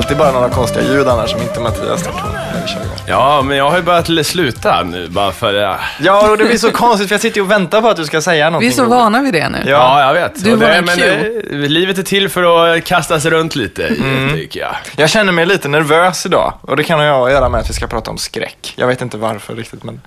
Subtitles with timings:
[0.00, 2.30] alltid bara några konstiga ljud annars som inte Mattias tar ton
[2.64, 5.54] vi ja, men jag har ju börjat sluta nu bara för...
[5.54, 7.96] Ja, Ja, och det blir så konstigt för jag sitter ju och väntar på att
[7.96, 8.68] du ska säga Vi någonting.
[8.68, 9.58] är så vana vid det nu.
[9.64, 9.70] Ja.
[9.70, 10.44] ja jag vet.
[10.44, 13.82] Du Och det, en men eh, livet är till för att kasta sig runt lite,
[13.82, 14.76] i, tycker jag.
[14.96, 17.74] Jag känner mig lite nervös idag och det kan ha att göra med att vi
[17.74, 18.74] ska prata om skräck.
[18.76, 20.00] Jag vet inte varför riktigt, men...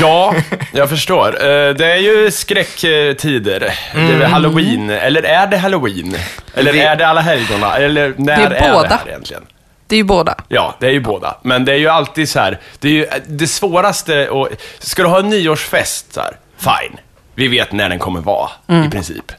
[0.00, 0.34] Ja,
[0.72, 1.28] jag förstår.
[1.28, 3.60] Eh, Det är ju skräcktider.
[3.94, 6.16] Det är väl halloween, eller är det halloween?
[6.54, 7.76] Eller är det alla helgona?
[7.76, 8.88] Eller när Det är är båda.
[8.88, 9.42] det här egentligen?
[9.86, 10.34] Det är ju båda.
[10.48, 11.36] Ja, det är ju båda.
[11.42, 15.08] Men det är ju alltid så här, det är ju det svåraste och Ska du
[15.08, 16.98] ha en nyårsfest så här, fine.
[17.34, 18.50] Vi vet när den kommer vara,
[18.86, 19.32] i princip.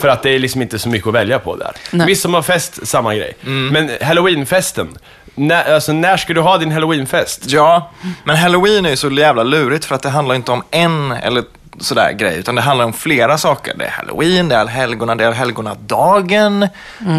[0.00, 1.70] För att det är liksom inte så mycket att välja på där.
[1.90, 2.06] Nej.
[2.06, 3.32] Midsommarfest, samma grej.
[3.40, 4.98] Men halloweenfesten,
[5.36, 7.42] när, alltså när ska du ha din halloweenfest?
[7.46, 7.90] Ja,
[8.24, 11.44] men halloween är ju så jävla lurigt för att det handlar inte om en eller
[11.80, 13.74] sådär grej, utan det handlar om flera saker.
[13.78, 16.68] Det är halloween, det är allhelgona, det är allhelgonadagen.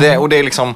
[0.01, 0.75] Det, och det är liksom,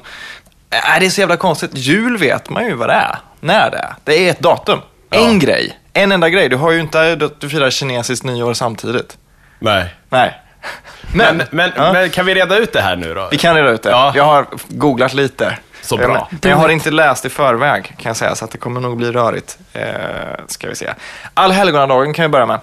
[0.70, 1.70] äh, det är så jävla konstigt.
[1.74, 3.94] Jul vet man ju vad det är, när det är.
[4.04, 6.48] Det är ett datum, en grej, en enda grej.
[6.48, 9.16] Du har ju inte, du, du firar kinesiskt nyår samtidigt.
[9.58, 9.94] Nej.
[10.08, 10.38] Nej.
[11.14, 11.92] Men, men, ja.
[11.92, 13.28] men kan vi reda ut det här nu då?
[13.30, 13.90] Vi kan reda ut det.
[13.90, 14.12] Ja.
[14.14, 15.58] Jag har googlat lite.
[15.82, 16.28] Så bra.
[16.30, 18.96] Men, jag har inte läst i förväg kan jag säga, så att det kommer nog
[18.96, 19.58] bli rörigt.
[19.72, 19.84] Eh,
[20.46, 20.90] ska vi se.
[21.34, 22.60] Allhelgonadagen kan vi börja med.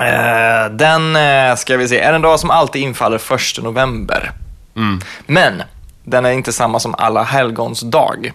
[0.00, 4.32] Eh, den, eh, ska vi se, är en dag som alltid infaller 1 november.
[4.76, 5.00] Mm.
[5.26, 5.62] Men,
[6.04, 8.32] den är inte samma som alla helgons dag.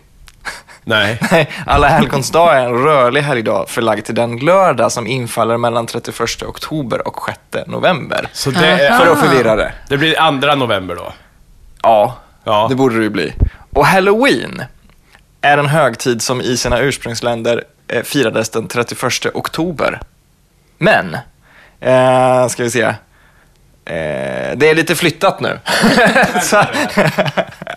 [0.84, 1.20] Nej.
[1.32, 5.86] Nej, Alla helgons dag är en rörlig helgdag förlagd till den lördag som infaller mellan
[5.86, 8.28] 31 oktober och 6 november.
[8.34, 9.00] Så det, är.
[9.00, 9.74] För att förvirra det.
[9.90, 11.14] det blir andra november då?
[11.82, 12.68] Ja, Ja.
[12.70, 13.34] det borde det ju bli.
[13.74, 14.64] Och halloween
[15.42, 20.00] är en högtid som i sina ursprungsländer eh, firades den 31 oktober.
[20.78, 21.18] Men,
[21.80, 22.82] eh, ska vi se.
[23.86, 25.60] Eh, det är lite flyttat nu.
[26.42, 26.64] Så,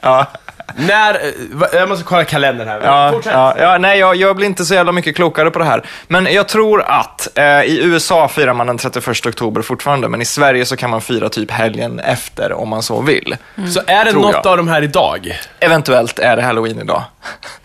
[0.02, 0.26] ja,
[0.76, 2.80] När, eh, jag måste kolla kalendern här.
[2.84, 3.32] ja, Fortsätt.
[3.32, 5.82] ja, ja, nej, jag, jag blir inte så jävla mycket klokare på det här.
[6.08, 10.24] Men jag tror att eh, i USA firar man den 31 oktober fortfarande, men i
[10.24, 13.36] Sverige så kan man fira typ helgen efter om man så vill.
[13.74, 14.46] Så är det något jag.
[14.46, 15.38] av de här idag?
[15.60, 17.02] Eventuellt är det halloween idag.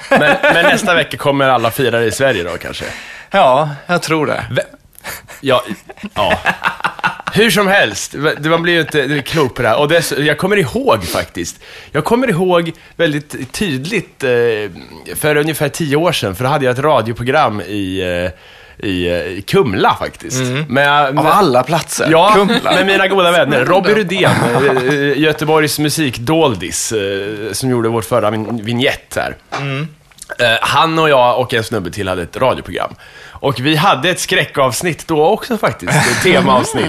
[0.10, 2.86] Men, men nästa vecka kommer alla fira det i Sverige då kanske?
[3.32, 4.44] Ja, jag tror det.
[4.52, 4.62] Ve-
[5.42, 5.64] Ja,
[6.14, 6.40] ja.
[7.34, 9.80] Hur som helst, man blir ju inte klok på det här.
[9.80, 11.60] Och så- jag kommer ihåg faktiskt.
[11.92, 14.30] Jag kommer ihåg väldigt tydligt eh,
[15.16, 19.16] för ungefär tio år sedan, för då hade jag ett radioprogram i, eh, i, eh,
[19.16, 20.42] i Kumla faktiskt.
[20.68, 22.08] Med, Av med, alla platser.
[22.12, 22.72] Ja, Kumla.
[22.76, 23.66] med mina goda vänner.
[23.66, 24.32] Robby Rydén,
[25.16, 26.94] Göteborgs musikdoldis,
[27.52, 29.36] som gjorde vårt förra vignett här.
[30.40, 32.96] Eh, Han och jag och en snubbe till hade ett radioprogram.
[33.42, 36.86] Och vi hade ett skräckavsnitt då också faktiskt, ett temaavsnitt.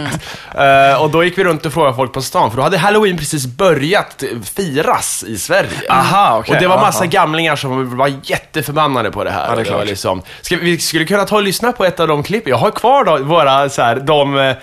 [0.58, 3.16] Eh, och då gick vi runt och frågade folk på stan, för då hade halloween
[3.18, 4.22] precis börjat
[4.56, 5.70] firas i Sverige.
[5.90, 6.54] Aha, okej.
[6.54, 6.84] Och det var Aha.
[6.86, 9.46] massa gamlingar som var jätteförbannade på det här.
[9.48, 9.86] Ja, det klart.
[9.86, 12.50] liksom, ska, vi skulle kunna ta och lyssna på ett av de klippen.
[12.50, 14.54] Jag har kvar då, våra, så här, de, eh,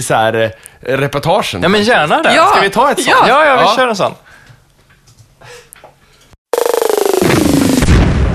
[0.00, 0.34] så här,
[0.82, 1.62] eh, reportagen.
[1.62, 2.34] Ja, men gärna det.
[2.34, 2.46] Ja.
[2.46, 3.16] Ska vi ta ett sånt?
[3.20, 3.28] Ja.
[3.28, 3.72] ja, ja vi Ja.
[3.76, 4.14] kör en sån.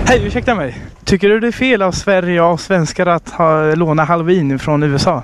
[0.07, 0.77] Hej, ursäkta mig.
[1.05, 5.23] Tycker du det är fel av Sverige och svenskar att ha, låna halloween från USA?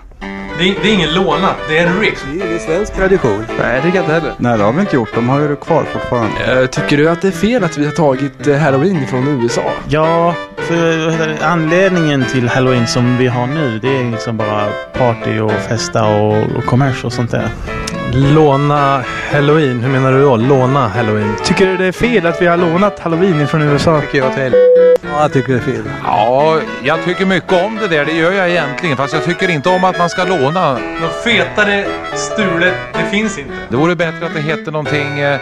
[0.59, 2.21] Det är, det är ingen lånat, det är en risk.
[2.33, 3.43] Det är svensk tradition.
[3.59, 4.33] Nej, det tycker jag inte heller.
[4.37, 5.09] Nej, det har vi inte gjort.
[5.15, 6.61] De har ju det kvar fortfarande.
[6.61, 9.61] Eh, Tycker du att det är fel att vi har tagit eh, halloween från USA?
[9.87, 14.67] Ja, för det, anledningen till halloween som vi har nu det är liksom bara
[14.97, 17.47] party och festa och, och kommers och sånt där.
[18.13, 20.35] Låna halloween, hur menar du då?
[20.35, 21.35] Låna halloween?
[21.43, 24.01] Tycker du det är fel att vi har lånat halloween från USA?
[24.01, 24.53] Tycker jag till.
[25.03, 25.83] Ja, jag tycker det är fel.
[26.03, 28.05] Ja, jag tycker mycket om det där.
[28.05, 28.97] Det gör jag egentligen.
[28.97, 30.73] Fast jag tycker inte om att man ska låna.
[30.73, 31.85] Något fetare
[32.15, 33.53] stulet, det finns inte.
[33.69, 35.39] Det vore bättre att det hette någonting, eh,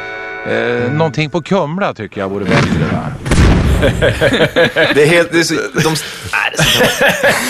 [0.49, 2.85] eh, någonting på Kumla tycker jag vore bättre.
[2.93, 3.38] Va?
[4.95, 5.31] Det är helt...
[5.31, 5.95] Det är så, de,
[6.31, 6.87] nej, det är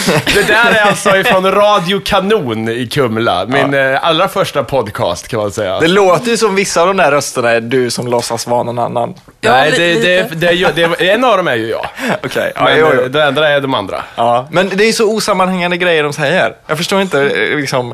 [0.06, 3.46] så Det där är alltså ifrån Radio Kanon i Kumla.
[3.46, 5.80] Min eh, allra första podcast kan man säga.
[5.80, 8.80] det låter ju som vissa av de där rösterna är du som låtsas vara någon
[8.80, 9.14] annan.
[9.42, 11.88] Ja, Nej, det, det, det, är ju- det, en av dem är ju jag.
[12.24, 14.04] Okej, ja, Men eh, det andra är de andra.
[14.16, 16.54] Ja, men det är så osammanhängande grejer de säger.
[16.68, 17.94] Jag förstår inte eh, liksom,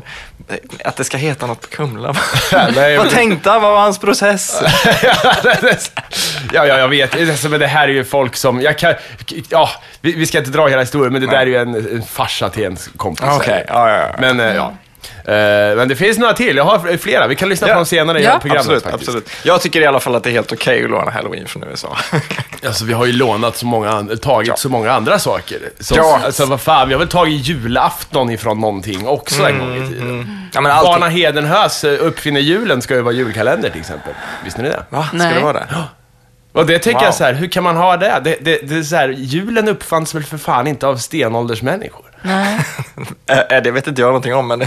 [0.84, 2.14] att det ska heta något på Kumla.
[2.76, 3.62] Nej, Vad tänkte han?
[3.62, 4.62] Vad var hans process?
[6.52, 7.44] ja, ja, jag vet.
[7.50, 8.94] Men det här är ju folk som, jag kan,
[9.48, 9.70] ja,
[10.00, 12.48] vi, vi ska inte dra hela historien, men det där är ju en, en farsa
[12.48, 13.26] till en kompis.
[13.30, 14.14] Okej, ja, ja, ja.
[14.18, 14.72] Men, eh, ja.
[15.24, 16.56] Eh, men det finns några till.
[16.56, 17.26] Jag har flera.
[17.26, 17.76] Vi kan lyssna på Ja.
[17.76, 18.38] dem senare i Ja.
[18.40, 19.08] programmet Absolut, faktiskt.
[19.08, 19.30] absolut.
[19.42, 21.96] Jag tycker i alla fall att det är helt okej att låna halloween från USA.
[22.66, 24.56] Alltså, vi har ju lånat så många, tagit Ja.
[24.56, 25.58] så många andra saker.
[25.80, 26.20] Så, Ja.
[26.24, 30.48] Alltså, vad fan, vi har väl tagit julafton ifrån någonting också en gång i tiden.
[30.54, 30.76] ja, men.
[30.84, 34.12] Barna Hedenhös eh, uppfinner julen ska ju vara julkalender till exempel.
[34.44, 34.82] Visste ni det?
[34.90, 35.04] Va?
[35.08, 35.34] Ska Nej.
[35.34, 35.66] det vara det?
[36.56, 37.04] Och det tänker Wow.
[37.04, 38.20] jag så här, hur kan man ha det?
[38.24, 42.05] Det, det, det är så här, julen uppfanns väl för fan inte av stenåldersmänniskor?
[42.26, 42.58] Nej.
[43.62, 44.58] Det vet inte jag någonting om, men...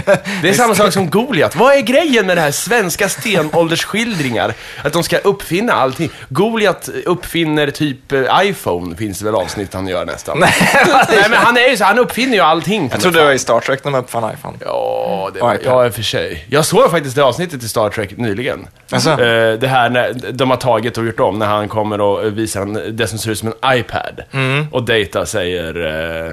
[0.42, 1.56] Det är samma sak som Goliat.
[1.56, 4.54] Vad är grejen med det här svenska stenåldersskildringar?
[4.84, 6.10] Att de ska uppfinna allting.
[6.28, 10.38] Goliat uppfinner typ eh, iPhone, finns det väl avsnitt han gör nästan.
[11.08, 12.88] Nej, men han är ju så, han uppfinner ju allting.
[12.92, 14.58] Jag trodde det var i Star Trek de uppfann iPhone.
[14.60, 16.46] Ja, det var, ja, i och för sig.
[16.48, 18.66] Jag såg faktiskt det avsnittet i Star Trek nyligen.
[18.90, 19.10] Alltså?
[19.10, 22.90] Eh, det här när de har tagit och gjort om, när han kommer och visar
[22.90, 24.20] det som ser ut som en iPad.
[24.32, 24.66] Mm.
[24.72, 26.32] Och Data säger, eh,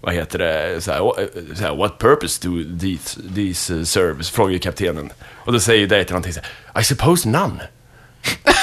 [0.00, 4.24] vad heter det, så här, "What- så här, what purpose do these, these uh, serve?
[4.24, 5.12] Frågar ju kaptenen.
[5.44, 6.40] Och då säger Data någonting så
[6.72, 7.62] här, I suppose none.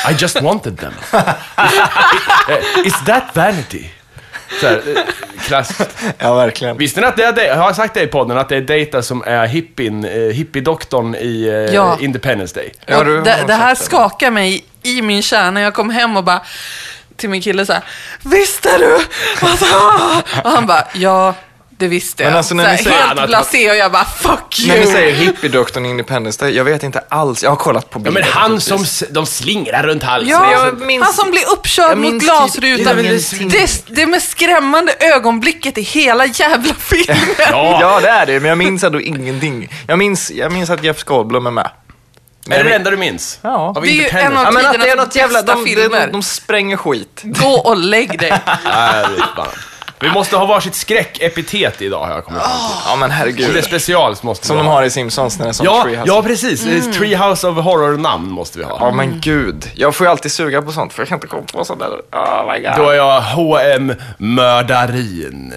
[0.09, 0.93] I just wanted them.
[1.13, 3.89] Eh, Is that vanity?
[4.61, 5.01] Så här, eh,
[5.47, 5.89] klassiskt.
[6.17, 6.77] Ja, verkligen.
[6.77, 8.61] Visste ni att det är, det- jag har sagt det i podden, att det är
[8.85, 11.97] Data som är hippien, eh, hippiedoktorn i eh, Ja.
[12.01, 12.71] Independence Day?
[12.85, 15.61] Ja, har det, det här skakar mig i min kärna.
[15.61, 16.41] Jag kom hem och bara
[17.17, 17.83] till min kille så här,
[18.23, 18.99] visste du?
[19.47, 19.65] Alltså,
[20.43, 21.35] och han bara, ja,
[21.77, 22.33] det visste jag.
[22.33, 24.67] Alltså, när så här, ni säger- helt blasé och jag bara, fuck you.
[24.67, 27.43] När ni säger hippiedoktorn Independence Day, jag vet inte alls.
[27.43, 28.21] Jag har kollat på Ja, bilder.
[28.21, 30.29] men han som de slingrar runt halsen.
[30.29, 32.97] Ja, jag minns- han som blir uppkörd mot typ glasrutan.
[33.49, 37.17] det, det med skrämmande ögonblicket i hela jävla filmen.
[37.37, 37.77] Ja.
[37.81, 39.69] Ja, det är det, men jag minns ändå ingenting.
[39.87, 41.69] Jag minns, jag minns att Jeff Goldblum är med.
[42.49, 43.39] Är det det enda du minns?
[43.41, 43.75] Ja.
[43.83, 45.39] Det är ju en av- Ja, men att det är tidernas något jävla...
[45.43, 46.05] bästa De, de, filmer.
[46.07, 47.21] de, de spränger skit.
[47.23, 48.29] Gå och lägg dig.
[48.29, 49.47] Nej, det är fan.
[49.99, 52.59] Vi måste ha varsitt skräckepitet idag har jag kommit fram till.
[52.87, 53.63] Ja, men Om det är herregud.
[53.63, 54.73] special så måste Som vi de ha.
[54.75, 56.11] har i Simpsons när det är som Ja, Treehouse.
[56.13, 56.65] ja, precis.
[56.65, 56.91] Mm.
[56.91, 58.77] Treehouse of Horror-namn måste vi ha.
[58.79, 59.71] Ja, men gud.
[59.75, 61.89] Jag får ju alltid suga på sånt, för jag kan inte komma på sånt där.
[62.19, 62.71] Oh my god.
[62.77, 63.93] Då är jag H.M.
[64.17, 65.53] Mördarin.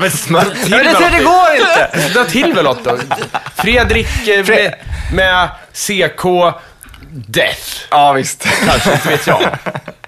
[0.00, 1.24] Men smör till det, väl det något.
[1.24, 2.08] går inte!
[2.08, 2.98] Dra till väl något då.
[3.56, 4.74] Fredrik eh, med,
[5.12, 6.24] med CK
[7.10, 7.70] Death.
[7.90, 8.46] Ja, visst.
[8.66, 9.40] Kanske, inte vet jag.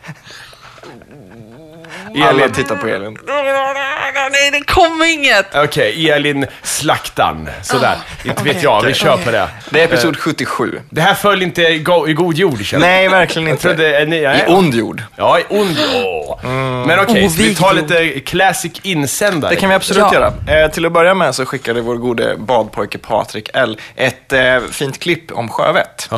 [2.17, 3.19] Alla Elin, tittar på Elin.
[4.33, 5.47] Nej, det kommer inget.
[5.55, 7.49] okej, Elin Slaktan.
[7.63, 7.97] Sådär.
[8.25, 9.49] Inte vet jag, vi kör på det.
[9.71, 10.81] Det är episod 77.
[10.91, 12.95] Det här föll inte i, go i god jord känner jag.
[12.97, 13.63] Nej, verkligen Jag inte.
[13.63, 15.03] trodde, är ni, I ja, ond jord.
[15.17, 16.39] Ja, i ond Åh.
[16.87, 17.91] Men okej, ska vi ta jord.
[17.91, 19.51] lite classic insändare?
[19.55, 20.15] Det kan vi absolut Ja.
[20.47, 20.63] göra.
[20.65, 24.99] Eh, till att börja med så skickade vår gode badpojke Patrik L ett eh, fint
[24.99, 26.09] klipp om sjövett.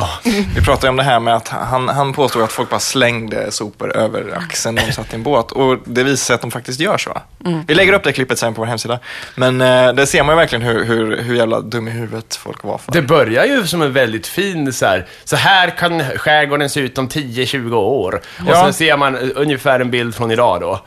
[0.55, 3.95] Vi pratade om det här med att han, han påstod att folk bara slängde sopor
[3.97, 5.51] över axeln när de satt i en båt.
[5.51, 7.21] Och det visar sig att de faktiskt gör så.
[7.67, 8.99] Vi lägger upp det klippet sen på vår hemsida.
[9.35, 12.63] Men eh, där ser man ju verkligen hur, hur, hur jävla dum i huvudet folk
[12.63, 12.91] var för.
[12.91, 16.97] Det börjar ju som en väldigt fin så här, så här kan skärgården se ut
[16.97, 18.15] om 10-20 år.
[18.15, 18.63] Och Ja.
[18.63, 20.81] sen ser man ungefär en bild från idag då.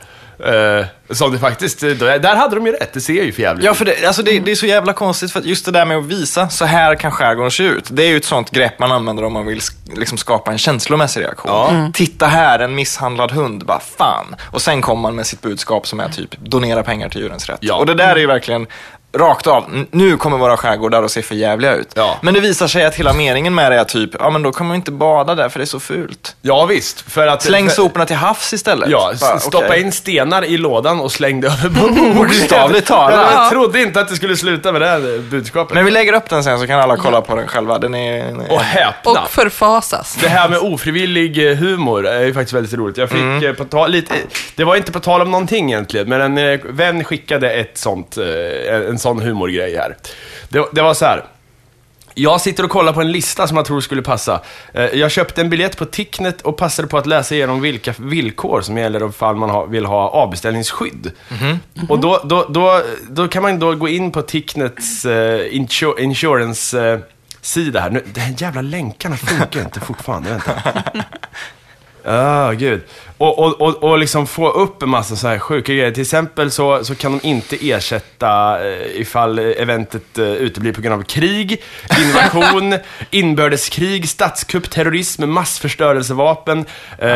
[0.47, 3.65] Uh, som det faktiskt, eh, där hade de ju rätt, det ser ju för jävligt
[3.65, 3.77] Ja, ut.
[3.77, 5.97] för det, alltså det, det är så jävla konstigt för att just det där med
[5.97, 7.87] att visa, så här kan skärgården se ut.
[7.91, 9.61] Det är ju ett sånt grepp man använder om man vill
[9.95, 11.51] liksom skapa en känslomässig reaktion.
[11.51, 11.69] Ja.
[11.69, 11.93] Mm.
[11.93, 14.35] Titta här, en misshandlad hund, bara fan.
[14.51, 17.59] Och sen kommer man med sitt budskap som är typ, donera pengar till djurens rätt.
[17.61, 17.75] Ja.
[17.75, 18.67] Och det där är ju verkligen
[19.17, 21.89] rakt av, nu kommer våra skärgårdar att se för jävliga ut.
[21.95, 22.17] Ja.
[22.21, 24.67] Men det visar sig att hela meningen med det är typ, ja men då kommer
[24.67, 26.35] man inte bada där för det är så fult.
[26.41, 27.41] Ja visst, för att...
[27.41, 28.89] Släng för, soporna till havs istället.
[28.89, 29.81] Ja, Bara, stoppa okej.
[29.81, 32.15] in stenar i lådan och släng det över bord.
[32.15, 33.27] Bokstavligt talat.
[33.33, 35.73] Jag trodde inte att det skulle sluta med det här budskapet.
[35.75, 37.77] Men vi lägger upp den sen så kan alla kolla på den själva.
[37.79, 38.25] Den är...
[38.25, 38.51] Den är...
[38.51, 39.11] Och häpna.
[39.11, 40.17] Och förfasas.
[40.21, 42.97] Det här med ofrivillig eh, humor är ju faktiskt väldigt roligt.
[42.97, 43.45] Jag fick Mm.
[43.45, 44.13] eh, på tal, lite,
[44.55, 48.17] det var inte på tal om någonting egentligen, men en eh, vän skickade ett sånt,
[48.69, 49.97] en, en sån humorgrej här.
[50.49, 51.25] Det, det var så här.
[52.13, 54.41] Jag sitter och kollar på en lista som jag tror skulle passa.
[54.73, 58.61] Eh, Jag köpte en biljett på Ticknet och passade på att läsa igenom vilka villkor
[58.61, 61.11] som gäller ifall man vill ha avbeställningsskydd.
[61.89, 66.89] Och då, då, då, då kan man då gå in på Ticknets uh, insur insurance
[66.93, 66.99] eh,
[67.41, 67.89] sida här.
[67.89, 70.29] Nu, de här jävla länkarna funkar inte fortfarande.
[70.29, 70.53] Vänta.
[72.03, 72.81] Ja, gud.
[73.19, 75.91] Och, och, och, och liksom få upp en massa så här sjuka grejer.
[75.91, 80.95] Till exempel så, så kan de inte ersätta eh, ifall eventet eh, uteblir på grund
[80.95, 81.61] av krig,
[81.99, 82.75] invasion,
[83.11, 86.65] inbördeskrig, statskupp, terrorism, massförstörelsevapen.
[86.97, 87.09] Eh,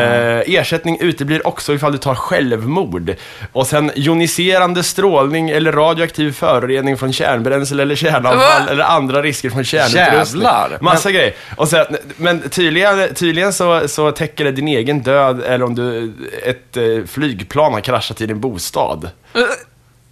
[0.54, 3.14] ersättning uteblir också ifall du tar självmord.
[3.52, 9.64] Och sen joniserande strålning eller radioaktiv förorening från kärnbränsle eller kärnavfall eller andra risker från
[9.64, 10.42] kärnutrustning.
[10.42, 10.78] Jävlar.
[10.80, 11.34] Massa grejer.
[11.56, 15.93] Och sen, men tydligen, tydligen så, så täcker det din egen död eller om du,
[16.42, 19.10] ett eh, flygplan har kraschat i din bostad.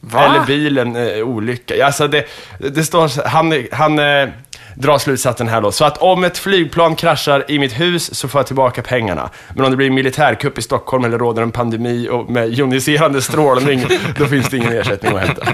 [0.00, 0.24] Va?
[0.24, 1.86] Eller bilen, eh, olycka.
[1.86, 2.24] Alltså det,
[2.58, 4.28] det står han, han eh,
[4.76, 5.72] drar slutsatsen här då.
[5.72, 9.30] Så att om ett flygplan kraschar i mitt hus så får jag tillbaka pengarna.
[9.54, 13.86] Men om det blir militärkupp i Stockholm eller råder en pandemi och med joniserande strålning,
[14.18, 15.46] då finns det ingen ersättning att hämta.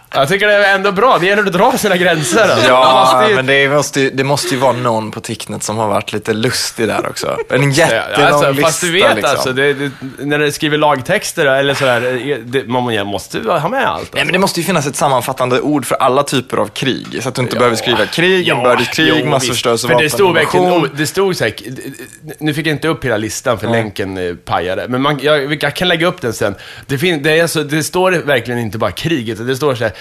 [0.16, 1.18] Jag tycker det är ändå bra.
[1.18, 2.48] Det gäller att dra sina gränser.
[2.48, 2.68] Alltså.
[2.68, 5.88] Ja, ju- men det måste, ju, det måste ju vara någon på Ticknet som har
[5.88, 7.36] varit lite lustig där också.
[7.50, 9.30] En jättelång alltså, lista fast du vet liksom.
[9.30, 14.14] alltså, det, det, när du skriver lagtexter eller sådär, man måste ha med allt.
[14.14, 17.18] Nej, men det måste ju finnas ett sammanfattande ord för alla typer av krig.
[17.22, 19.88] Så att du inte behöver skriva krig, inbördeskrig, massförstörelse.
[19.88, 21.54] För det stod verkligen, oh, det stod så här,
[22.38, 25.76] nu fick jag inte upp hela listan för länken eh, pajade, men man, jag, jag
[25.76, 26.54] kan lägga upp den sen.
[26.86, 29.84] Det, fin, det, är så, det står verkligen inte bara krig, utan det står så
[29.84, 29.92] här,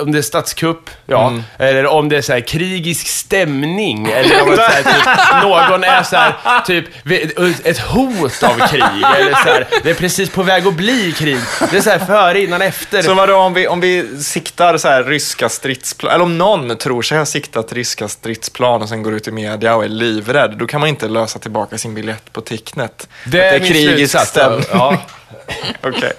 [0.00, 1.42] om det är statskupp, ja, Mm.
[1.58, 5.84] eller om det är så här krigisk stämning, eller om det är här, typ, någon
[5.84, 6.84] är så här, typ,
[7.66, 8.82] ett hot av krig,
[9.16, 11.38] eller så här, det är precis på väg att bli krig.
[11.70, 13.02] Det är så här före, innan, efter.
[13.02, 17.02] Så vadå, om vi, om vi siktar så här ryska stridsplan, eller om någon tror
[17.02, 20.66] sig ha siktat ryska stridsplan och sen går ut i media och är livrädd, då
[20.66, 23.08] kan man inte lösa tillbaka sin biljett på Ticknet.
[23.24, 24.30] det är min krigisk slutsats.
[24.30, 24.64] stämning.
[24.72, 24.96] Ja.
[25.82, 26.12] Okej.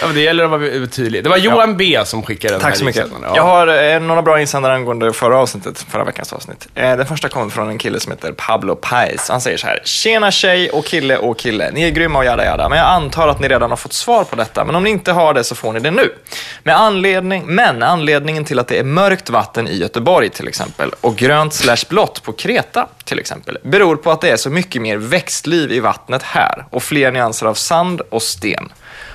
[0.00, 1.24] Ja, men det gäller att vara tydlig.
[1.24, 3.04] Det var Johan B som skickade den Tack här så mycket.
[3.04, 3.34] insändaren.
[3.34, 6.68] Jag har eh, några bra insändare angående förra avsnittet, förra veckans avsnitt.
[6.74, 9.28] Eh, den första kommer från en kille som heter Pablo Paez.
[9.28, 9.80] Han säger så här.
[9.84, 11.70] Tjena tjej och kille och kille.
[11.70, 14.24] Ni är grymma och jada jada, men jag antar att ni redan har fått svar
[14.24, 14.64] på detta.
[14.64, 16.12] Men om ni inte har det så får ni det nu.
[16.62, 21.16] Med anledning, men anledningen till att det är mörkt vatten i Göteborg till exempel och
[21.16, 24.96] grönt slash blått på Kreta till exempel beror på att det är så mycket mer
[24.96, 28.59] växtliv i vattnet här och fler nyanser av sand och sten.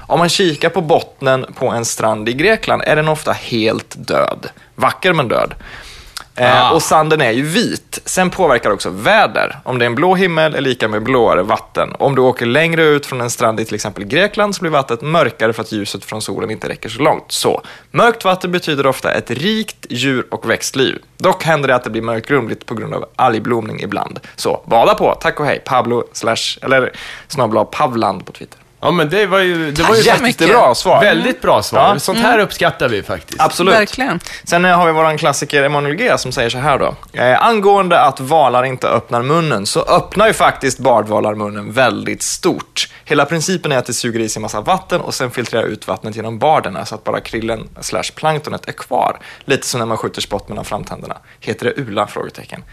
[0.07, 4.49] Om man kikar på bottnen på en strand i Grekland är den ofta helt död.
[4.75, 5.53] Vacker men död.
[6.37, 6.71] Eh, Ah.
[6.71, 7.99] och sanden är ju vit.
[8.05, 9.59] Sen påverkar också väder.
[9.63, 11.93] Om det är en blå himmel är lika med blåare vatten.
[11.99, 15.01] Om du åker längre ut från en strand i till exempel Grekland så blir vattnet
[15.01, 17.31] mörkare för att ljuset från solen inte räcker så långt.
[17.31, 20.97] Så, mörkt vatten betyder ofta ett rikt djur och växtliv.
[21.17, 24.19] Dock händer det att det blir mörkgrumligt på grund av algblomning ibland.
[24.35, 25.13] Så, bada på.
[25.15, 25.61] Tack och hej.
[25.65, 26.91] Pablo slash, eller
[27.27, 28.59] snabel Pavland på Twitter.
[28.85, 29.71] Ja, men det var ju...
[29.71, 30.41] Det var ju så mycket.
[30.41, 31.01] Jättebra svar.
[31.01, 31.93] Väldigt bra svar.
[31.93, 31.99] Ja.
[31.99, 33.41] Sånt här uppskattar vi faktiskt.
[33.41, 33.75] Absolut.
[33.75, 34.19] Verkligen.
[34.43, 36.95] Sen eh, har vi våran klassiker Emanuel G som säger så här då.
[37.13, 42.87] Eh, angående att valar inte öppnar munnen så öppnar ju faktiskt bardvalar munnen väldigt stort.
[43.05, 46.15] Hela principen är att det suger i sig massa vatten och sen filtrerar ut vattnet
[46.15, 49.19] genom barderna så att bara krillen slash planktonet är kvar.
[49.45, 51.17] Lite som när man skjuter spott mellan framtänderna.
[51.39, 52.07] Heter det ula?
[52.07, 52.63] Frågetecken.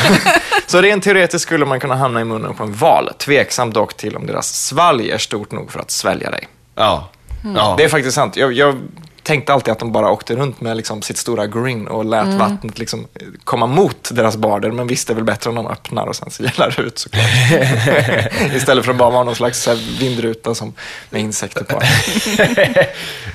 [0.66, 3.10] så rent teoretiskt skulle man kunna hamna i munnen på en val.
[3.18, 6.48] Tveksam dock till om deras svalg är stort nog för att svälja dig.
[6.74, 7.10] Ja.
[7.54, 7.74] ja.
[7.78, 8.36] Det är faktiskt sant.
[8.36, 8.80] Jag, jag
[9.22, 12.78] tänkte alltid att de bara åkte runt med liksom sitt stora grin och lät vattnet
[12.78, 13.06] liksom
[13.44, 16.82] komma mot deras barder, men visst är väl bättre om de öppnar och sen det
[16.82, 17.24] ut såklart.
[18.54, 19.68] Istället för att bara vara någon slags
[20.00, 20.74] vindruta som,
[21.10, 21.80] med insekter på.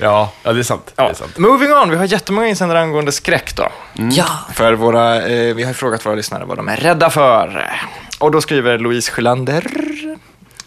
[0.00, 0.86] ja, ja, det är sant.
[0.86, 1.10] Det Ja.
[1.10, 1.38] är sant.
[1.38, 3.68] Moving on, vi har jättemånga insändare angående skräck då.
[4.10, 4.26] Ja.
[4.54, 7.70] För våra, eh, vi har frågat våra lyssnare vad de är rädda för.
[8.18, 9.64] Och då skriver Louise Sjölander.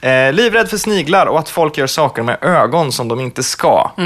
[0.02, 3.92] Eh, livrädd för sniglar och att folk gör saker med ögon som de inte ska.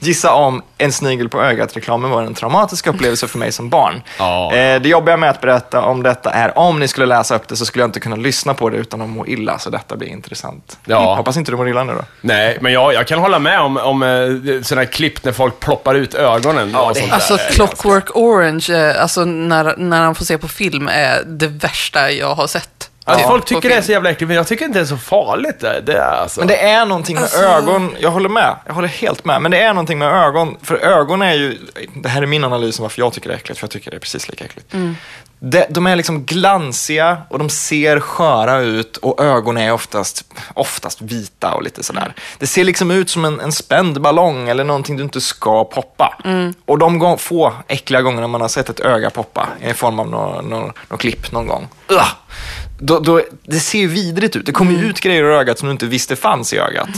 [0.00, 4.02] Gissa om en snigel på ögat-reklamen var en traumatisk upplevelse för mig som barn.
[4.18, 4.54] Ja.
[4.54, 7.56] Eh, det jobbiga med att berätta om detta är, om ni skulle läsa upp det
[7.56, 10.08] så skulle jag inte kunna lyssna på det utan att må illa, så detta blir
[10.08, 10.78] intressant.
[10.84, 11.14] Ja.
[11.14, 12.04] Hoppas inte du mår illa nu då.
[12.20, 15.60] Nej, men jag, jag kan hålla med om, om eh, sådana här klipp när folk
[15.60, 16.74] ploppar ut ögonen.
[16.76, 17.50] och det- sånt Alltså där.
[17.50, 22.34] Clockwork Orange, eh, alltså när, när han får se på film är det värsta jag
[22.34, 22.90] har sett.
[23.06, 24.86] Alltså, Ja, folk tycker det är så jävla äckligt, men jag tycker inte det är
[24.86, 25.60] så farligt.
[25.60, 26.40] Det, det är alltså...
[26.40, 29.50] Men det är någonting med Alltså- ögon, jag håller med, jag håller helt med, men
[29.50, 31.58] det är någonting med ögon, för ögon är ju,
[31.94, 33.90] det här är min analys om varför jag tycker det är äckligt, för jag tycker
[33.90, 34.74] det är precis lika äckligt.
[35.46, 41.02] De, de är liksom glansiga och de ser sköra ut och ögonen är oftast, oftast
[41.02, 42.14] vita och lite sådär.
[42.38, 46.18] Det ser liksom ut som en, en spänd ballong eller någonting du inte ska poppa.
[46.66, 50.44] Och de få äckliga gångerna man har sett ett öga poppa i form av något
[50.44, 51.68] nå, nå klipp någon gång.
[51.88, 52.06] Ugh!
[52.78, 54.46] Då, då, det ser ju vidrigt ut.
[54.46, 56.88] Det kommer ju ut grejer ur ögat som du inte visste fanns i ögat.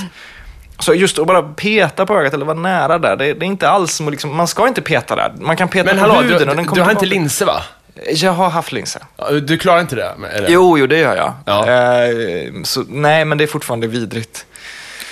[0.79, 3.69] Så just att bara peta på ögat eller vara nära där, det, det är inte
[3.69, 5.33] alls som att liksom, man ska inte peta där.
[5.41, 7.21] Man kan peta Men på hallå, huden du, och den du kommer har inte tillbaka.
[7.21, 7.63] linser va?
[8.11, 9.03] Jag har haft linser.
[9.43, 10.15] Du klarar inte det?
[10.33, 10.49] Eller?
[10.49, 11.33] Jo, jo, det gör jag.
[11.45, 11.71] Ja.
[11.71, 14.47] Eh, så, nej, men det är fortfarande vidrigt.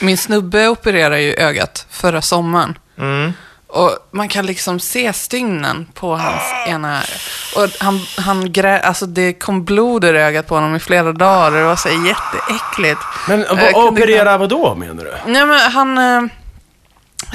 [0.00, 2.78] Min snubbe opererade ju ögat förra sommaren.
[2.99, 3.33] Mm.
[3.75, 7.00] Och man kan liksom se stygnen på hans ena
[7.57, 11.50] Och han, han grä, alltså det kom blod ur ögat på honom i flera dagar.
[11.50, 13.00] Det var så jätteäckligt.
[13.28, 15.14] Men vad, operera vad då menar du?
[15.33, 15.99] Nej, men han...
[15.99, 16.23] Eh,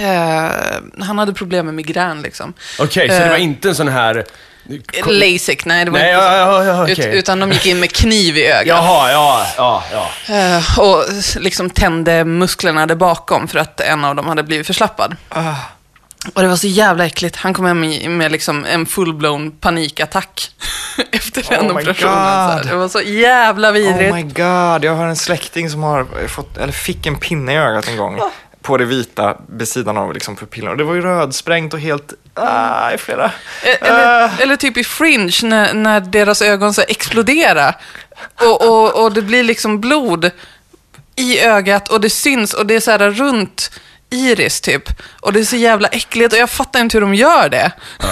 [0.10, 0.52] eh,
[1.00, 2.54] han hade problem med migrän liksom.
[2.80, 3.44] Okej, så det var Eh.
[3.44, 4.26] inte en sån här
[5.06, 7.18] LASIK, nej det var Nej, inte ja, ja, ja, Ut, okej.
[7.18, 8.68] Utan de gick in med kniv i ögat.
[8.68, 10.36] Jaha, ja, ja, ja.
[10.36, 11.06] Eh, och
[11.38, 15.16] liksom tände musklerna där bakom för att en av dem hade blivit förslappad.
[15.30, 15.54] Ah.
[16.34, 17.36] Och det var så jävla äckligt.
[17.36, 20.52] Han kom hem med liksom en full-blown panikattack
[21.12, 22.68] efter den Oh my operationen.
[22.68, 24.12] Det var så jävla vidrigt.
[24.12, 27.58] Oh my god, jag har en släkting som har fått, eller fick en pinne i
[27.58, 28.20] ögat en gång.
[28.62, 30.72] På det vita besidan av liksom pupillen.
[30.72, 33.26] Och det var ju rödsprängt och helt, ah, i flera.
[33.26, 37.78] Eh, Eller, eller typ i Fringe när, när deras ögon så exploderar.
[38.36, 40.32] Och, och, och det blir liksom blod
[41.16, 43.72] i ögat och det syns och det är så här runt
[44.10, 44.84] iris typ.
[45.20, 47.72] Och det är så jävla äckligt och jag fattar inte hur de gör det.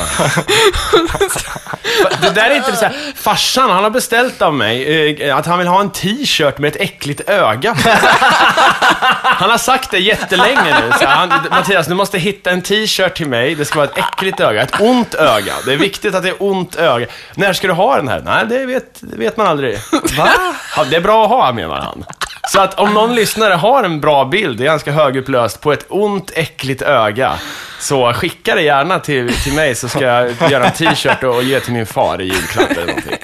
[2.21, 5.59] Det där är inte så här, farsan han har beställt av mig eh, att han
[5.59, 7.89] vill ha en t-shirt med ett äckligt öga på.
[9.23, 10.91] Han har sagt det jättelänge nu.
[10.99, 13.55] Så han, Mattias, du måste hitta en t-shirt till mig.
[13.55, 15.53] Det ska vara ett äckligt öga, ett ont öga.
[15.65, 17.07] Det är viktigt att det är ont öga.
[17.35, 18.21] När ska du ha den här?
[18.25, 19.79] Nej, det vet, det vet man aldrig.
[20.17, 20.29] Va?
[20.77, 22.05] Ja, det är bra att ha, menar han.
[22.47, 25.85] Så att om någon lyssnare har en bra bild, det är ganska högupplöst, på ett
[25.89, 27.33] ont, äckligt öga,
[27.79, 31.59] så skicka det gärna till, till mig så ska jag göra en t-shirt och ge
[31.59, 33.17] till min far i julklapp eller någonting.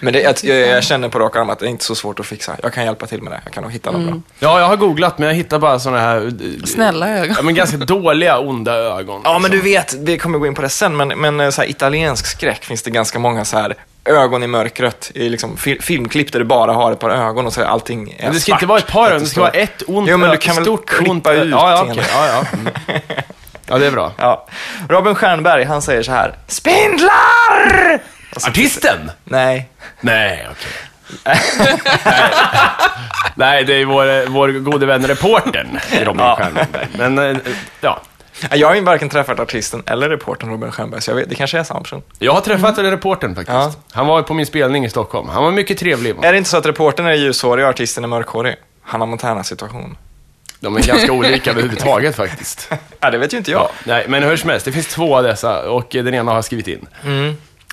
[0.00, 2.26] Men det, jag, jag, känner på rak arm att det är inte så svårt att
[2.26, 2.56] fixa.
[2.62, 3.40] Jag kan hjälpa till med det.
[3.44, 4.20] Jag kan nog hitta något bra.
[4.38, 6.26] Ja, jag har googlat, men jag hittar bara sådana här...
[6.26, 7.34] eh, Snälla ögon.
[7.36, 9.20] Ja, men ganska dåliga, onda ögon.
[9.24, 11.70] Ja, men du vet, vi kommer gå in på det sen, men, men så här,
[11.70, 13.74] italiensk skräck finns det ganska många så här
[14.08, 17.52] ögon i mörkrött i liksom fil, filmklipp där du bara har ett par ögon och
[17.52, 18.58] så är allting är Men det ska svart.
[18.62, 20.64] inte vara ett par ögon, det ska vara ett ont Jo, men du kan väl
[20.64, 21.48] stort klippa ont ut.
[21.50, 22.04] Ja, ja, okej.
[22.12, 22.44] Ja, ja.
[22.52, 22.72] Mm.
[23.68, 24.12] ja, det är bra.
[24.18, 24.46] Ja.
[24.88, 26.34] Robin Stjernberg, han säger så här.
[26.46, 27.98] Spindlar!
[28.36, 29.10] Så- Artisten?
[29.24, 29.68] Nej.
[30.00, 30.72] Nej, okej.
[31.24, 31.40] Nej.
[33.34, 36.36] Nej, det är vår, vår gode vän reportern Robin Ja.
[36.36, 36.86] Stjernberg.
[36.98, 37.36] Men, eh,
[37.80, 38.00] ja.
[38.50, 41.58] Jag har ju varken träffat artisten eller reportern Robin Stjernberg, så jag vet, det kanske
[41.58, 42.02] är samma person.
[42.18, 43.54] Jag har träffat reportern faktiskt.
[43.54, 43.72] Ja.
[43.92, 45.28] Han var på min spelning i Stockholm.
[45.28, 46.14] Han var mycket trevlig.
[46.22, 48.56] Är det inte så att reportern är ljushårig och artisten är mörkhårig?
[48.82, 49.96] Hanna Montana-situation.
[50.60, 52.70] De är ganska olika överhuvudtaget faktiskt.
[53.00, 53.60] Ja, det vet ju inte jag.
[53.60, 56.36] Ja, nej, men hur som helst, det finns två av dessa och den ena har
[56.36, 56.86] jag skrivit in.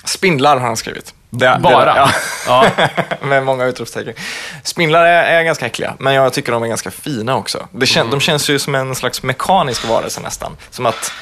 [0.04, 1.14] Spindlar har han skrivit.
[1.30, 1.94] Det, Bara?
[1.94, 2.00] Det,
[2.46, 2.64] ja.
[2.78, 2.86] Ja.
[3.26, 4.14] Med många utropstecken.
[4.62, 7.68] Spindlar är, är ganska äckliga, men jag tycker de är ganska fina också.
[7.70, 10.56] Det kän, De känns ju som en slags mekanisk varelse nästan.
[10.70, 11.12] Som att...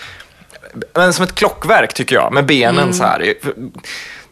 [0.95, 3.35] Men som ett klockverk tycker jag, med benen så här.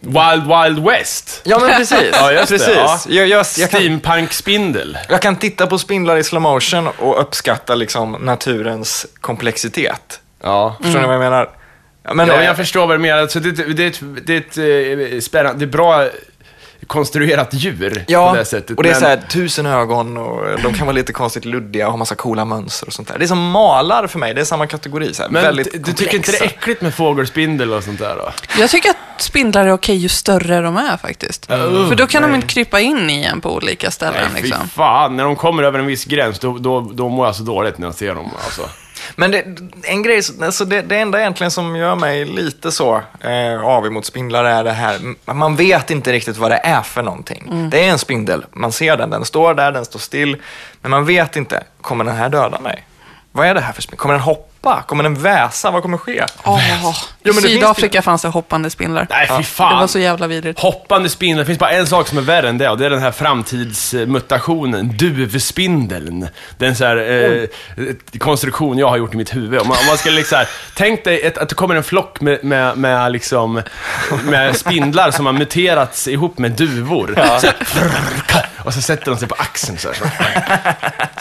[0.00, 1.40] Wild Wild West.
[1.44, 2.08] Ja, men precis.
[2.12, 2.76] Ja, just det, precis.
[2.76, 3.00] ja.
[3.08, 4.98] Jag, jag, jag, Steampunk-spindel.
[5.08, 10.20] jag kan titta på spindlar i slow motion och uppskatta liksom naturens komplexitet.
[10.42, 10.76] Ja.
[10.82, 11.50] Förstår ni vad jag menar?
[12.02, 13.18] Ja, men, Ja, eh, jag förstår vad du menar.
[13.18, 16.06] Alltså, det, det, det, är ett- det är ett eh, spännande, det är bra
[16.86, 18.76] konstruerat djur Ja, på det sättet.
[18.76, 21.86] och det är men- så här tusen ögon och de kan vara lite konstigt luddiga
[21.86, 23.18] och ha massa coola mönster och sånt där.
[23.18, 25.14] Det är som malar för mig, det är samma kategori.
[25.14, 26.44] Så här, Men väldigt du du tycker inte det är komplexa.
[26.60, 28.32] äckligt med fågelspindel och sånt där då?
[28.60, 31.46] Jag tycker att spindlar är okej ju större de är faktiskt.
[31.46, 34.28] För då kan de inte krypa in i en på olika ställen.
[34.32, 34.68] Nej, fy liksom.
[34.68, 35.16] fan.
[35.16, 37.86] När de kommer över en viss gräns, då, då, då mår jag så dåligt när
[37.86, 38.30] jag ser dem.
[38.44, 38.62] Alltså.
[39.16, 39.44] Men det,
[39.82, 44.06] en grej, alltså det, det enda egentligen som gör mig lite så eh, avig mot
[44.06, 44.98] spindlar är det här,
[45.32, 47.70] man vet inte riktigt vad det är för någonting.
[47.70, 50.36] Det är en spindel, man ser den, den står där, den står still,
[50.80, 52.86] men man vet inte, kommer den här döda mig?
[53.32, 53.98] Vad är det här för spindel?
[53.98, 54.84] Kommer den hoppa?
[54.86, 55.70] Kommer den väsa?
[55.70, 56.24] Vad kommer ske?
[56.44, 59.06] Åh, Jo, I men det Sydafrika fanns det hoppande spindlar.
[59.10, 59.78] Nej, fy Det fan.
[59.80, 60.60] var så jävla vidrigt.
[60.60, 62.90] Hoppande spindlar, det finns bara en sak som är värre än det och det är
[62.90, 66.28] den här framtidsmutationen, duvspindeln.
[66.58, 69.60] Det är en så här, eh, konstruktion jag har gjort i mitt huvud.
[69.60, 72.20] Om man, om man ska liksom här, tänk dig ett, att det kommer en flock
[72.20, 73.62] med, med, med, liksom,
[74.24, 77.14] med spindlar som har muterats ihop med duvor.
[77.40, 80.74] Så här, och så sätter de sig på axeln så här.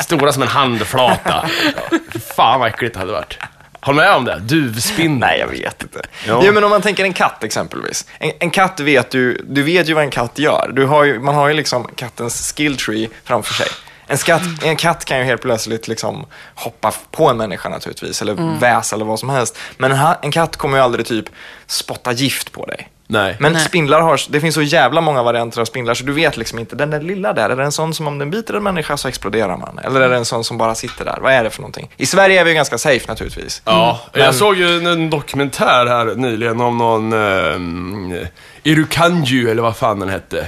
[0.04, 1.46] Stora som en handflata.
[1.92, 1.98] Ja,
[2.36, 3.38] fan vad äckligt det hade varit.
[3.82, 4.40] Håll med om det?
[4.40, 5.30] Duvspindel.
[5.30, 6.02] Nej, jag vet inte.
[6.28, 6.42] Ja.
[6.46, 8.06] Jo, men om man tänker en katt exempelvis.
[8.20, 10.72] En, en katt vet du, du vet ju vad en katt gör.
[10.74, 13.68] Du har ju, man har ju liksom kattens skill tree framför sig.
[14.10, 18.60] En, skatt, en katt kan ju helt plötsligt liksom hoppa på en människa naturligtvis, eller
[18.60, 19.58] väsa eller vad som helst.
[19.78, 21.26] Men en, en katt kommer ju aldrig typ
[21.68, 22.90] spotta gift på dig.
[23.12, 23.36] Nej.
[23.40, 23.62] Men Nej.
[23.62, 26.76] spindlar har, det finns så jävla många varianter av spindlar så du vet liksom inte,
[26.76, 29.08] den där lilla där, är det en sån som om den biter en människa så
[29.08, 29.80] exploderar man?
[29.84, 31.18] Eller är det en sån som bara sitter där?
[31.22, 31.90] Vad är det för någonting?
[31.98, 33.62] I Sverige är vi ju ganska safe naturligtvis.
[33.66, 38.28] Ja, Men- jag såg ju en, en dokumentär här nyligen om någon eh,
[38.64, 40.48] Irukanju, eller vad fan den hette.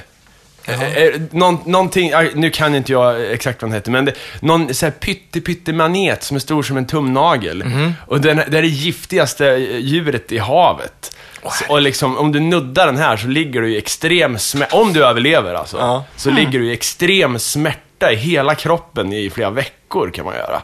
[0.65, 4.73] Eh, eh, någon, någonting, nu kan inte jag exakt vad den hette, men det, någon
[4.73, 7.63] så här pytte, pytte manet som är stor som en tumnagel.
[8.07, 11.17] Och den, det är det giftigaste eh, djuret i havet.
[11.51, 14.93] Så, och liksom, om du nuddar den här så ligger du i extrem smärta, om
[14.93, 16.05] du överlever alltså, Ja.
[16.15, 19.75] så ligger du i extrem smärta i hela kroppen i flera veckor.
[19.91, 20.61] Veckor kan man göra.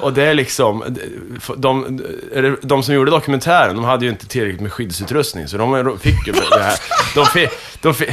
[0.00, 0.84] Och det är liksom,
[1.56, 2.00] de,
[2.34, 6.26] de, de som gjorde dokumentären, de hade ju inte tillräckligt med skyddsutrustning, så de fick
[6.26, 6.78] ju det här.
[7.14, 8.10] De fick, de fick,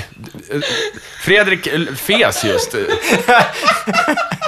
[1.23, 2.75] Fredrik fes just.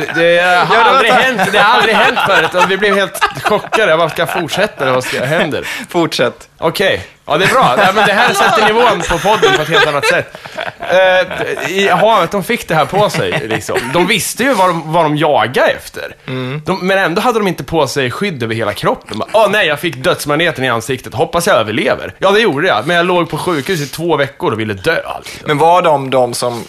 [0.00, 3.96] Det, det, har aldrig hänt, det har aldrig hänt förut och vi blev helt chockade.
[3.96, 5.66] Vad ska jag fortsätta eller vad ska händer?
[5.88, 6.48] Fortsätt.
[6.58, 7.74] Okej, ja det är bra.
[7.78, 10.36] Ja, men det här sätter nivån på podden på ett helt annat sätt.
[10.80, 13.48] Uh, I havet, de fick det här på sig.
[13.48, 13.78] Liksom.
[13.92, 16.16] De visste ju vad de, vad de jagade efter.
[16.64, 19.22] De, men ändå hade de inte på sig skydd över hela kroppen.
[19.32, 21.14] Åh nej, jag fick dödsmaneten i ansiktet.
[21.14, 22.14] Hoppas jag överlever.
[22.18, 22.86] Ja, det gjorde jag.
[22.86, 25.02] Men jag låg på sjukhus i två veckor och ville dö.
[25.24, 25.46] Liksom.
[25.46, 26.64] Men var de de som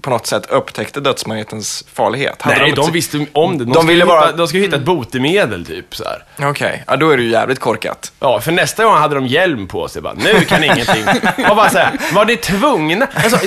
[0.00, 2.42] på något sätt upptäckte dödsmagnetens farlighet?
[2.42, 3.64] Hade Nej, de, ett- visste om det.
[3.64, 5.94] De, De ville hitta, bara- de skulle hitta ett botemedel, typ.
[5.94, 6.04] Så.
[6.40, 8.12] Okej, ja, då är det ju jävligt korkat.
[8.20, 10.02] Ja, för nästa gång hade de hjälm på sig.
[10.02, 11.04] Bara, nu kan ingenting.
[11.50, 13.06] Och bara så här, var det tvungna?
[13.14, 13.38] Alltså,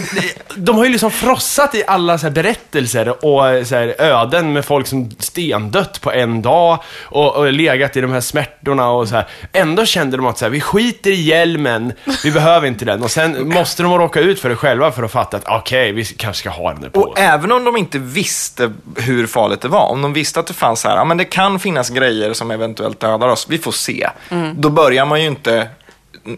[0.55, 4.87] de har ju liksom frossat i alla så berättelser och så här öden med folk
[4.87, 9.27] som stendött på en dag och, och legat i de här smärtorna och så här.
[9.53, 13.03] Ändå kände de att så här, vi skiter i hjälmen, vi behöver inte den.
[13.03, 16.05] Och sen måste de råka ut för det själva för att fatta att okej, vi
[16.17, 19.67] kanske ska ha den där på Och även om de inte visste hur farligt det
[19.67, 22.33] var, om de visste att det fanns så här, ja men det kan finnas grejer
[22.33, 24.09] som eventuellt dödar oss, vi får se.
[24.55, 25.69] Då börjar man ju inte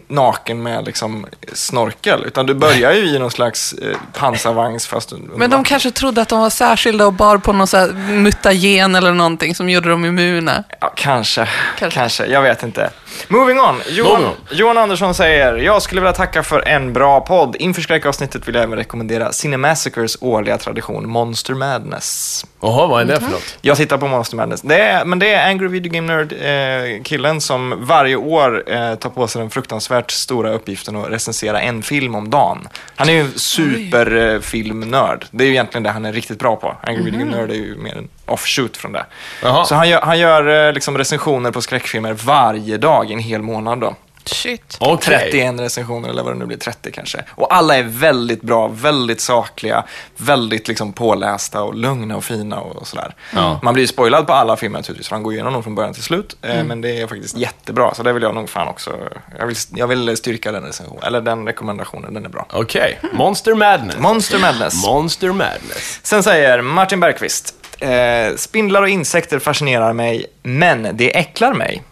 [0.08, 5.36] naken med liksom snorkel, utan du börjar ju i någon slags eh, pansarvagns fast under
[5.36, 8.94] Men de kanske trodde att de var särskilda och bar på någon så här mutagen
[8.94, 10.64] eller någonting som gjorde dem immuna.
[10.80, 11.48] Ja, kanske,
[11.78, 11.98] Kanske.
[12.00, 12.90] kanske, jag vet inte.
[13.28, 13.80] Moving on.
[13.88, 14.34] Johan, Moving on.
[14.50, 17.56] Johan Andersson säger, jag skulle vilja tacka för en bra podd.
[17.58, 22.44] Inför skräckavsnittet vill jag även rekommendera Cinemassacres årliga tradition Monster Madness.
[22.60, 23.58] Jaha, vad är det för något?
[23.60, 24.60] Jag tittar på Monster Madness.
[24.62, 29.28] Det är, men det är Angry Video Game Nerd-killen som varje år eh, tar på
[29.28, 32.68] sig den fruktansvärt stora uppgiften att recensera en film om dagen.
[32.96, 35.26] Han är ju en superfilmnörd.
[35.30, 36.76] Det är ju egentligen det han är riktigt bra på.
[36.82, 39.06] Angry Video Game Nerd är ju mer en offshoot från det.
[39.42, 39.64] Jaha.
[39.64, 43.42] Så han gör, han gör eh, liksom recensioner på skräckfilmer varje dag i en hel
[43.42, 43.94] månad då.
[44.34, 44.76] Shit.
[44.80, 45.18] Okej.
[45.30, 47.24] 31 recensioner eller vad det nu blir, 30 kanske.
[47.30, 49.84] Och alla är väldigt bra, väldigt sakliga,
[50.16, 53.14] väldigt liksom pålästa och lugna och fina och sådär.
[53.34, 53.60] Ja.
[53.62, 55.94] Man blir ju spoilad på alla filmer naturligtvis, för han går igenom dem från början
[55.94, 56.36] till slut.
[56.42, 56.66] Eh, Mm.
[56.66, 58.96] Men det är faktiskt jättebra, så det vill jag nog fan också,
[59.38, 62.46] jag vill, jag vill styrka den recensionen, eller den rekommendationen, den är bra.
[62.52, 63.98] Okej, Monster Madness.
[63.98, 64.84] Monster Madness.
[64.86, 66.00] Monster Madness.
[66.02, 71.82] Sen säger Martin Bergqvist, eh, spindlar och insekter fascinerar mig, men det äcklar mig.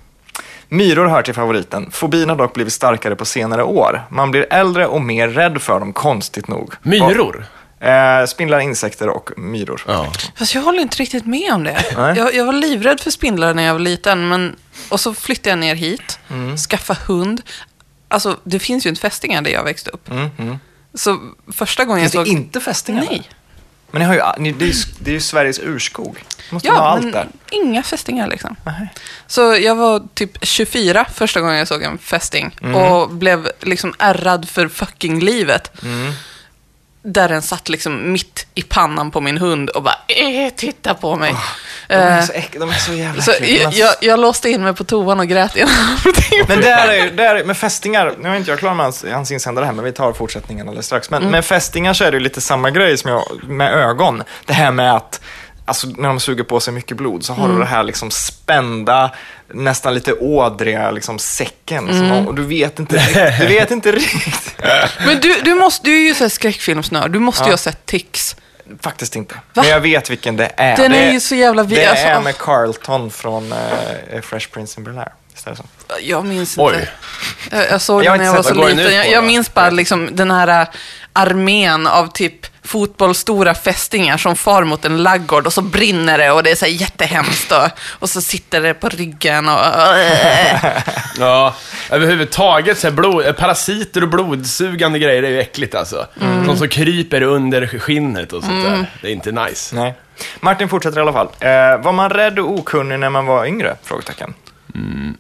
[0.68, 1.90] Myror hör till favoriten.
[1.90, 4.02] Fobin har dock blivit starkare på senare år.
[4.10, 6.74] Man blir äldre och mer rädd för dem, konstigt nog.
[6.82, 7.46] Myror?
[7.80, 9.82] Eh, spindlar, insekter och myror.
[9.86, 10.12] Ja.
[10.36, 11.84] Fast jag håller inte riktigt med om det.
[12.16, 14.56] Jag, jag var livrädd för spindlar när jag var liten, men...
[14.88, 16.56] Och så flyttade jag ner hit, Mm.
[16.56, 17.42] skaffa hund.
[18.08, 20.10] Alltså, det finns ju inte fästingar där jag växte upp.
[20.10, 20.58] Mm, mm.
[20.94, 21.18] Så
[21.52, 22.36] första gången Finns jag det såg...
[22.38, 23.08] inte fästingar där?
[23.10, 23.28] Nej.
[23.90, 26.24] Men ni har ju, ni, det, är ju, det är ju Sveriges urskog.
[26.50, 27.28] måste ha Ja, allt men där.
[27.50, 28.56] inga fästingar liksom.
[28.64, 28.88] Nej.
[29.26, 32.74] Så jag var typ 24 första gången jag såg en fästing Mm.
[32.74, 35.82] och blev liksom ärrad för fucking livet.
[35.82, 36.12] Mm.
[37.02, 41.16] Där den satt liksom mitt i pannan på min hund och bara eh, titta på
[41.16, 41.34] mig.
[41.88, 43.62] De är Eh, så, äck, de är så jävla så äckliga.
[43.62, 46.44] jag, jag, jag låste in mig på toan och grät i en halvtimme.
[46.48, 49.30] Men där är, där är, med fästingar, nu är inte jag klar med hans, hans
[49.30, 51.10] insändare här, men vi tar fortsättningen alldeles strax.
[51.10, 54.22] Men med fästingar så är det ju lite samma grej som jag, med ögon.
[54.46, 55.20] Det här med att,
[55.64, 59.10] alltså när de suger på sig mycket blod så har du det här liksom spända,
[59.54, 61.86] nästan lite ådriga liksom säcken.
[61.88, 64.54] Som, och du vet inte riktigt, du vet inte riktigt.
[65.06, 67.52] Men du, du, måste, du är ju så skräckfilmsnörd, du måste ju Ja.
[67.52, 68.36] ha sett Tix.
[68.80, 69.34] Faktiskt inte.
[69.54, 70.76] Men jag vet vilken det är.
[70.76, 74.48] Den det, är ju så jävla vi- Det alltså, är med Carlton från eh, Fresh
[74.50, 75.12] Prince in Bel-Air.
[75.46, 75.64] Är det så?
[76.00, 76.74] Jag minns Oj.
[76.74, 76.88] inte.
[77.50, 78.94] Jag, jag såg Jag den när jag var så liten.
[78.94, 80.68] Jag, jag minns bara liksom den här äh,
[81.12, 86.42] armén av typ fotbollsstora fästingar som far mot en laggård och så brinner det och
[86.42, 89.58] det är så här jättehemskt och, och så sitter det på ryggen och...
[91.18, 91.54] Ja,
[91.90, 96.06] överhuvudtaget så här blod, eh, parasiter och blodsugande grejer är ju äckligt alltså.
[96.20, 96.46] Mm.
[96.46, 98.86] De som kryper under skinnet och sånt där.
[99.02, 99.76] Det är inte nice.
[99.76, 99.94] Nej.
[100.40, 101.28] Martin fortsätter i alla fall.
[101.40, 103.76] Eh, var man rädd och okunnig när man var yngre?
[103.82, 104.34] Frågetecken.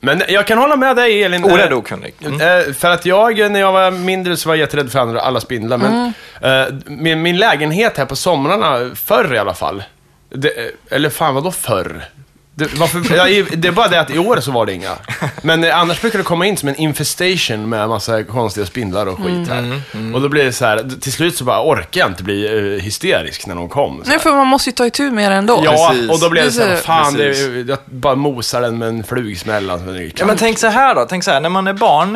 [0.00, 1.44] Men jag kan hålla med dig Elin.
[1.44, 2.14] Orädd Eh, och okunnig.
[2.20, 5.40] Eh, För att jag, när jag var mindre, så var jag jätterädd för andra, alla
[5.40, 5.78] spindlar.
[5.78, 9.82] Men eh, min, min lägenhet här på somrarna, förr i alla fall.
[10.30, 10.50] Det,
[10.90, 12.04] eller fan, vadå förr?
[12.58, 14.90] Det, varför, ja, i- det är bara det att i år så var det inga.
[15.42, 19.18] Men eh, annars brukar det komma in som en infestation med massa konstiga spindlar och
[19.18, 19.80] skit här.
[20.14, 22.82] Och då blir det så här, till slut så bara orkar jag inte bli eh,
[22.84, 23.96] hysterisk när de kom.
[23.96, 24.18] Så Nej, här.
[24.18, 25.60] för man måste ju ta itu med det ändå.
[25.64, 26.10] Ja, Precis.
[26.10, 26.84] och då blir det så här, Precis.
[26.86, 27.38] fan, det,
[27.68, 29.70] jag bara mosar den med en flugsmäll.
[29.70, 31.72] Alltså, det är Ja, men tänk så här då, tänk så här, när man är
[31.72, 32.14] barn,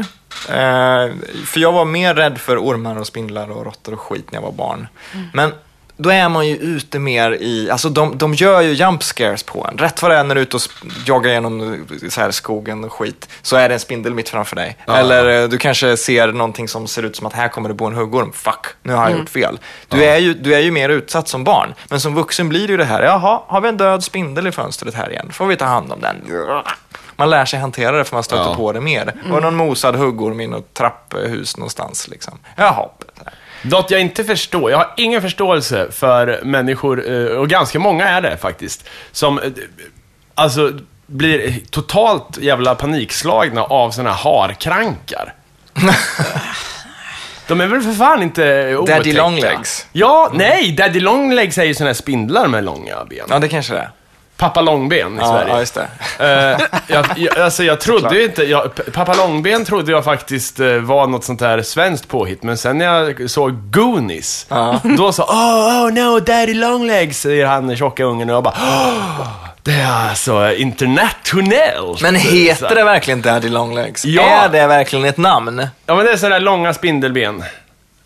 [0.49, 1.15] eh,
[1.47, 4.43] för jag var mer rädd för ormar och spindlar och råttor och skit när jag
[4.43, 4.89] var barn.
[5.33, 5.53] Men
[6.03, 9.67] då är man ju ute mer i, alltså de, de gör ju jump scares på
[9.71, 9.79] en.
[9.79, 10.63] Rätt vad det är när du är ute och
[11.07, 14.77] joggar genom så här, skogen och skit, så är det en spindel mitt framför dig.
[14.89, 17.87] Eller eh, du kanske ser någonting som ser ut som att här kommer det bo
[17.87, 18.33] en huggorm.
[18.33, 19.59] Fuck, nu har jag gjort fel.
[19.89, 21.75] Du, är ju, du är ju mer utsatt som barn.
[21.89, 24.53] Men som vuxen blir det ju det här, jaha, har vi en död spindel i
[24.53, 25.31] fönstret här igen?
[25.33, 26.17] får vi ta hand om den.
[27.17, 28.55] Man lär sig hantera det för man stöter Ja.
[28.55, 29.15] på det mer.
[29.33, 32.09] Och någon mosad huggorm i något trapphus någonstans.
[32.09, 32.39] Liksom.
[32.57, 32.89] Jaha.
[33.63, 38.21] Något jag inte förstår, jag har ingen förståelse för människor, eh, och ganska många är
[38.21, 39.45] det faktiskt, som eh,
[40.35, 40.73] alltså
[41.07, 45.35] blir totalt jävla panikslagna av såna här harkrankar.
[47.49, 48.99] De är väl för fan inte otäcka?
[48.99, 49.87] Daddy Longlegs.
[49.93, 50.73] Ja, nej!
[50.73, 53.27] Daddy Longlegs är ju såna här spindlar med långa ben.
[53.29, 53.91] Ja, det kanske det är.
[54.41, 55.53] Pappa Långben i Ja, Sverige.
[55.53, 55.89] ja, just det.
[56.19, 60.77] Eh, jag, jag, alltså jag trodde ju inte, jag, Pappa Långben trodde jag faktiskt eh,
[60.77, 64.47] var något sånt här svenskt påhitt, men sen när jag såg Goonies,
[64.99, 69.27] då sa oh, oh no, daddy longlegs, säger han tjocka ungen och jag bara oh,
[69.63, 72.03] det är alltså internationellt.
[72.03, 74.05] Men heter det verkligen Daddy Longlegs?
[74.05, 74.23] Ja.
[74.23, 75.67] Är det verkligen ett namn?
[75.87, 77.45] Ja men det är sådana där långa spindelben.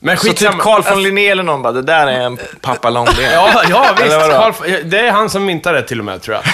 [0.06, 0.58] Men Så typ.
[0.58, 3.32] Carl von Linné eller någon bara, det där är en pappa Långben.
[3.32, 4.16] Ja, ja visst.
[4.16, 4.52] Carl,
[4.84, 6.44] det är han som myntade det till och med, tror jag.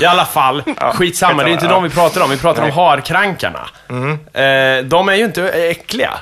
[0.00, 0.62] I alla fall,
[0.94, 1.42] skitsamma.
[1.42, 2.30] Det är inte skitsamma, de vi pratar om.
[2.30, 3.68] Vi pratar om harkrankarna.
[4.32, 6.18] Eh, de är ju inte äckliga.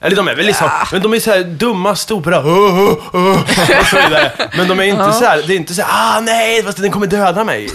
[0.00, 4.32] Eller de är väl liksom, men de är så här dumma, stora, och så vidare.
[4.56, 7.06] Men de är inte så här, det är inte så här, ah nej, den kommer
[7.06, 7.70] döda mig.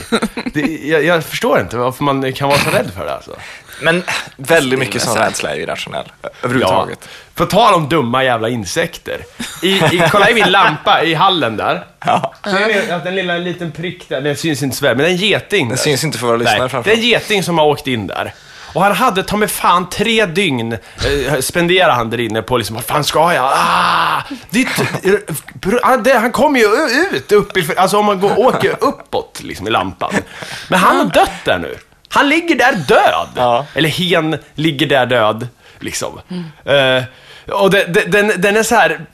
[0.54, 3.32] Det, jag, jag förstår inte varför man kan vara så rädd för det alltså.
[3.82, 4.04] Men
[4.38, 6.12] väldigt mycket sån rädsla är ju irrationell.
[6.42, 7.10] Överhuvudtaget.
[7.36, 9.26] På tal om dumma jävla insekter.
[9.62, 11.86] I, i, kolla i min lampa i hallen där.
[12.06, 12.34] Ja.
[12.44, 15.10] Ser ni att den lilla liten prick där, den syns inte så väl, men det
[15.10, 15.76] är en geting där.
[15.76, 18.34] syns inte för våra lyssnare det är en geting som har åkt in där.
[18.74, 22.76] Och han hade ta mig fan tre dygn eh, spenderade han där inne på liksom,
[22.76, 23.52] vad fan ska jag?
[23.54, 24.68] Ah, ditt,
[26.04, 26.68] det, han kommer ju
[27.12, 30.14] ut uppifrån, alltså om man går, åker uppåt liksom i lampan.
[30.68, 31.78] Men han har dött där nu.
[32.14, 33.28] Han ligger där död.
[33.36, 33.66] Ja.
[33.74, 35.48] Eller hen ligger där död,
[35.80, 36.20] liksom.
[36.66, 37.04] Eh,
[37.56, 39.06] och det, det, den, den är så här,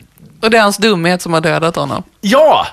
[0.42, 2.04] Och det är hans dumhet som har dödat honom.
[2.22, 2.68] Ja!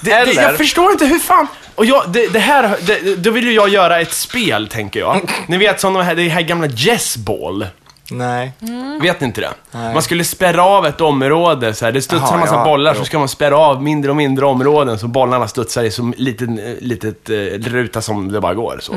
[0.00, 1.46] Det, det, Eller- jag förstår inte hur fan...
[1.74, 5.30] Och jag, det, det här, det, då vill ju jag göra ett spel, tänker jag.
[5.48, 7.66] Ni vet som de här, det här gamla Jess Ball.
[8.10, 8.52] Nej.
[9.00, 9.50] Vet ni inte det?
[9.72, 11.92] Man skulle spärra av ett område, så här.
[11.92, 12.98] det studsar Jaha, en massa ja, bollar, jo.
[12.98, 16.58] så ska man spärra av mindre och mindre områden, så bollarna studsar i så liten,
[16.58, 17.34] eh, litet eh,
[17.70, 18.78] ruta som det bara går.
[18.80, 18.92] Så.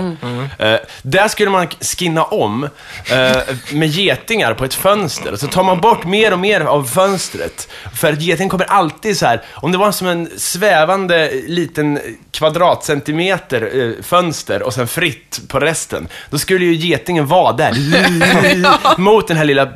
[0.65, 2.63] Eh, där skulle man skinna om
[3.12, 7.70] eh, med getingar på ett fönster, så tar man bort mer och mer av fönstret.
[7.93, 12.00] För att getingen kommer alltid så här, om det var som en svävande liten
[12.32, 17.74] kvadratcentimeter eh, fönster och sen fritt på resten, då skulle ju getingen vara där,
[19.03, 19.69] mot den här lilla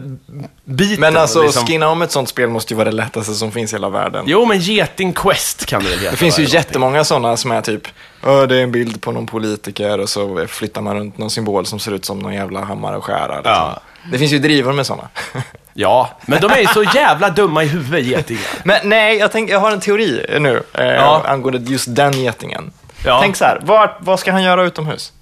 [0.66, 1.00] biten.
[1.02, 1.66] Men alltså, liksom.
[1.68, 4.24] skinna om ett sånt spel måste ju vara det lättaste som finns i hela världen.
[4.28, 6.12] Jo, men Geting Quest kan det väl heta?
[6.12, 7.88] Det finns ju jättemånga sådana som är typ,
[8.24, 11.66] "Åh, det är en bild på någon politiker och så flyttar man runt någon symbol
[11.66, 13.36] som ser ut som någon jävla hammare och skära.
[13.36, 13.52] Liksom.
[13.54, 13.82] Ja.
[14.12, 15.10] Det finns ju drivor med sådana.
[15.74, 18.42] Ja, men de är ju så jävla dumma i huvudet, getingar.
[18.64, 21.24] Men nej, jag, tänk, jag har en teori nu eh, Ja.
[21.26, 22.72] angående just den getingen.
[23.06, 23.20] Ja.
[23.22, 25.14] Tänk så här, vad, vad ska han göra utomhus?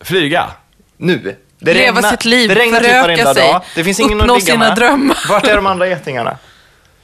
[0.00, 0.50] Flyga.
[0.96, 1.36] Nu.
[1.58, 3.62] Det Leva sitt liv, det regnar typ föröka varenda sig, dag.
[3.74, 4.76] Det finns ingen uppnå att ligga sina med.
[4.76, 5.18] drömmar.
[5.28, 6.36] Vart är de andra getingarna?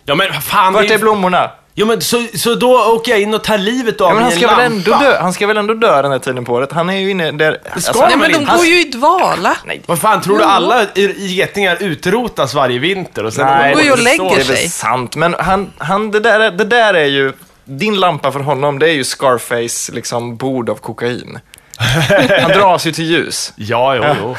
[0.05, 0.73] Ja, men fan.
[0.73, 1.51] Vart är blommorna?
[1.75, 4.33] Jo, men så, så då åker jag in och tar livet av Ja, men han
[4.33, 6.73] ska, en väl ändå dö, han ska väl ändå dö den här tiden på året?
[6.73, 7.59] Han är ju inne där...
[7.81, 9.57] ska Nej, man men de går ju i dvala.
[9.65, 10.87] Nej, Vad fan, tror du alla
[11.17, 13.25] getingar utrotas varje vinter?
[13.25, 14.69] Och sen Nej, De går ju och det- lägger det är väl sig.
[14.69, 15.17] sant.
[15.17, 17.33] Men han, han, det, där, är- det där är ju...
[17.65, 21.39] Din lampa för honom, det är ju Scarface liksom bord av kokain.
[22.41, 23.53] Han dras ju till ljus.
[23.57, 24.37] Ja, jo, jo.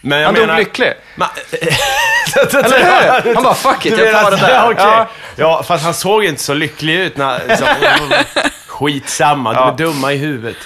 [0.00, 0.46] Men jag Han menar...
[0.46, 0.92] dog lycklig.
[1.16, 1.28] Ma-
[2.64, 3.34] Eller hur?
[3.34, 4.48] Han bara, fuck it, jag tar det där.
[4.54, 4.84] Ja, okej.
[4.84, 5.06] Ja.
[5.36, 7.40] ja, fast han såg inte så lycklig ut när...
[7.48, 7.66] Liksom,
[8.66, 9.74] skitsamma, de är Ja.
[9.76, 10.56] dumma i huvudet.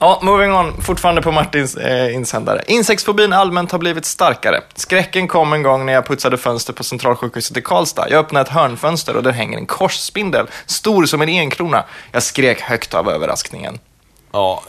[0.00, 0.82] Ja, moving on.
[0.82, 2.62] Fortfarande på Martins eh, insändare.
[2.66, 4.60] Insektsfobin allmänt har blivit starkare.
[4.74, 8.06] Skräcken kom en gång när jag putsade fönster på Centralsjukhuset i Karlstad.
[8.10, 11.84] Jag öppnade ett hörnfönster och där hänger en korsspindel, stor som en enkrona.
[12.12, 13.78] Jag skrek högt av överraskningen.
[14.34, 14.62] Ja.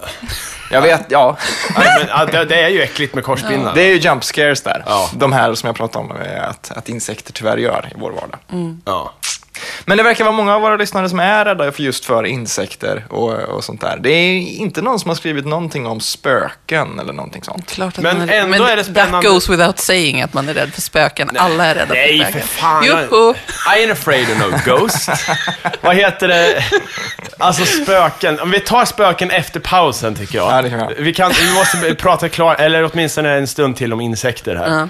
[0.71, 1.37] Jag vet, ja.
[1.77, 3.75] Nej, men, det, det är ju äckligt med korsspindlar.
[3.75, 4.83] Det är ju jump scares där.
[4.85, 5.09] Ja.
[5.13, 8.39] De här som jag pratade om eh, att, att insekter tyvärr gör i vår vardag.
[8.85, 9.13] Ja.
[9.85, 13.05] Men det verkar vara många av våra lyssnare som är rädda för just för insekter
[13.09, 13.97] och, och sånt där.
[14.01, 17.71] Det är inte någon som har skrivit någonting om spöken eller någonting sånt.
[17.71, 20.53] Klart att Men man ändå är det spännande- That goes without saying att man är
[20.53, 21.29] rädd för spöken.
[21.37, 22.47] Alla är rädda Nej, för för spöken.
[22.47, 22.85] fan.
[22.85, 23.33] jag- Joho!
[23.33, 25.09] I ain't afraid of no ghost.
[25.81, 26.63] Vad heter det?
[27.37, 28.39] Alltså spöken.
[28.39, 30.51] Om vi tar spöken efter pausen tycker jag.
[30.51, 30.93] Ja, det kan vi göra.
[30.99, 34.69] vi, kan, vi måste prata klart, eller åtminstone en stund till om insekter här.
[34.79, 34.89] Ja.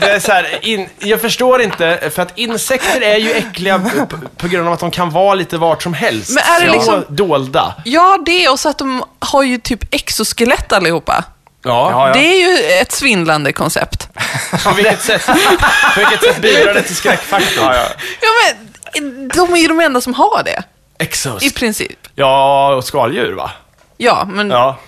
[0.00, 4.16] Det är så här, in, jag förstår inte, för att insekter är ju äckliga på,
[4.36, 6.30] på grund av att de kan vara lite vart som helst.
[6.30, 7.74] Men är det Så liksom- Dolda.
[7.84, 11.24] Ja, det och så att de har ju typ exoskelett allihopa.
[11.64, 12.10] Ja.
[12.14, 14.08] Det är ju ett svindlande koncept.
[14.64, 15.26] På vilket sätt,
[15.94, 17.64] på vilket sätt bidrar det till skräckfaktorn?
[17.64, 17.86] Ja, ja.
[18.20, 18.28] Ja,
[18.92, 20.62] men de är ju de enda som har det,
[20.98, 21.42] Exos.
[21.42, 21.98] i princip.
[22.14, 23.50] Ja, och skaldjur va?
[23.96, 24.78] Ja, men Ja.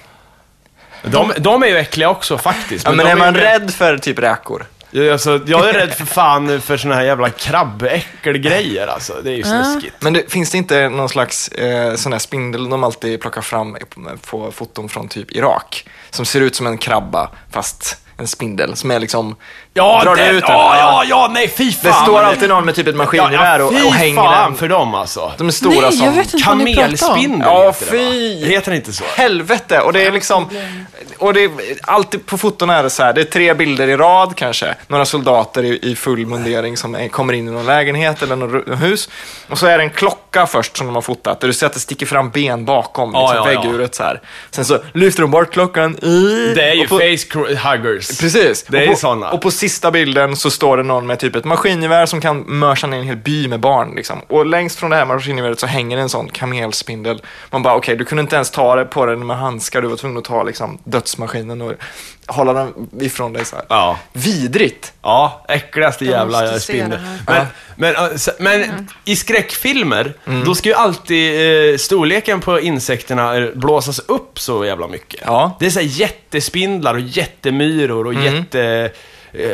[1.02, 2.84] De, de är ju äckliga också faktiskt.
[2.84, 4.66] Ja, men de är man ju- rädd för typ räkor?
[5.12, 9.20] Alltså, jag är rädd för fan för såna här jävla krabbäckelgrejer alltså.
[9.24, 9.94] Det är ju snuskigt.
[10.00, 13.76] Men det, finns det inte någon slags eh, sån där spindel de alltid plockar fram
[14.30, 15.88] på foton från typ Irak?
[16.10, 19.36] Som ser ut som en krabba, fast en spindel som är liksom...
[19.76, 20.56] Ja, drar det, du ut den?
[20.56, 21.92] ja, ja, ja, nej fy fan.
[21.92, 24.58] Det står alltid någon med typ ett maskingevär och, fy och hänger fan den.
[24.58, 25.32] för dem alltså.
[25.38, 26.06] De är stora Nej, som...
[26.06, 26.44] jag vet inte.
[26.44, 28.44] Kamelspindel Ja, heter det, fy.
[28.46, 29.04] Heter det inte så?
[29.16, 29.80] Helvete!
[29.80, 30.48] Och det är liksom...
[31.18, 31.50] Och det är,
[31.82, 34.74] alltid på foton är det så här, det är tre bilder i rad kanske.
[34.88, 38.82] Några soldater i, i full mundering som är, kommer in i någon lägenhet eller något
[38.82, 39.08] hus.
[39.48, 41.72] Och så är det en klocka först som de har fotat, där du ser att
[41.74, 43.62] det sticker fram ben bakom Ja, liksom, ja, ja.
[43.62, 44.20] vägguret så här.
[44.50, 46.52] Sen så lyfter de bort klockan i...
[46.54, 48.18] Det är ju och på, face huggers.
[48.20, 48.64] Precis.
[48.68, 49.30] Det är och ju på, såna.
[49.30, 52.86] Och på sista bilden så står det någon med typ ett maskingevär som kan mörsa
[52.86, 53.92] ner en hel by med barn.
[53.96, 54.18] Liksom.
[54.28, 57.22] Och längst från det här maskingeväret så hänger en sån kamelspindel.
[57.50, 59.82] Man bara, okej, du kunde inte ens ta det på den med handskar.
[59.82, 61.72] Du var tvungen att ta liksom, dödsmaskinen och
[62.26, 63.64] hålla den ifrån dig så här.
[63.68, 63.98] Ja.
[64.12, 64.92] Vidrigt.
[65.02, 66.98] Ja, äckligaste jävla spindel.
[67.26, 67.46] det
[67.76, 70.44] Men, men, men i skräckfilmer, Mm.
[70.44, 75.20] då ska ju alltid eh, storleken på insekterna eh, blåsas upp så jävla mycket.
[75.24, 75.56] Ja.
[75.60, 78.34] Det är så här jättespindlar och jättemyror och Mm.
[78.34, 78.90] jätte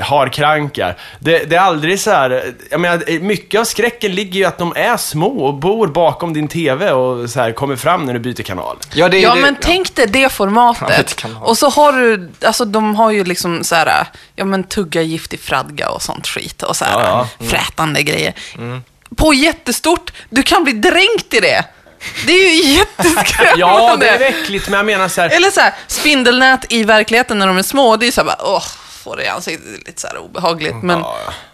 [0.03, 0.97] harkrankar.
[1.19, 4.45] Det, det är aldrig så här, jag menar, eh, mycket av skräcken ligger ju i
[4.45, 8.13] att de är små och bor bakom din TV och så här kommer fram när
[8.13, 8.77] du byter kanal.
[8.95, 11.25] Ja, det, Ja, det, men tänk dig det Ja, det formatet.
[11.43, 15.41] Och så har du, alltså de har ju liksom så här, ja men tugga giftig
[15.41, 17.47] fradga och sånt skit och så här Ja, ja.
[17.47, 18.35] frätande grejer.
[19.17, 21.65] På jättestort, du kan bli dränkt i det.
[22.27, 23.61] Det är ju jätteskrämmande.
[23.61, 27.39] Ja, det är äckligt, men jag menar så här, Eller så här, spindelnät i verkligheten
[27.39, 28.63] när de är små, det är så här bara, åh,
[29.01, 30.83] får det i ansiktet, det är lite så här obehagligt.
[30.83, 31.05] Men,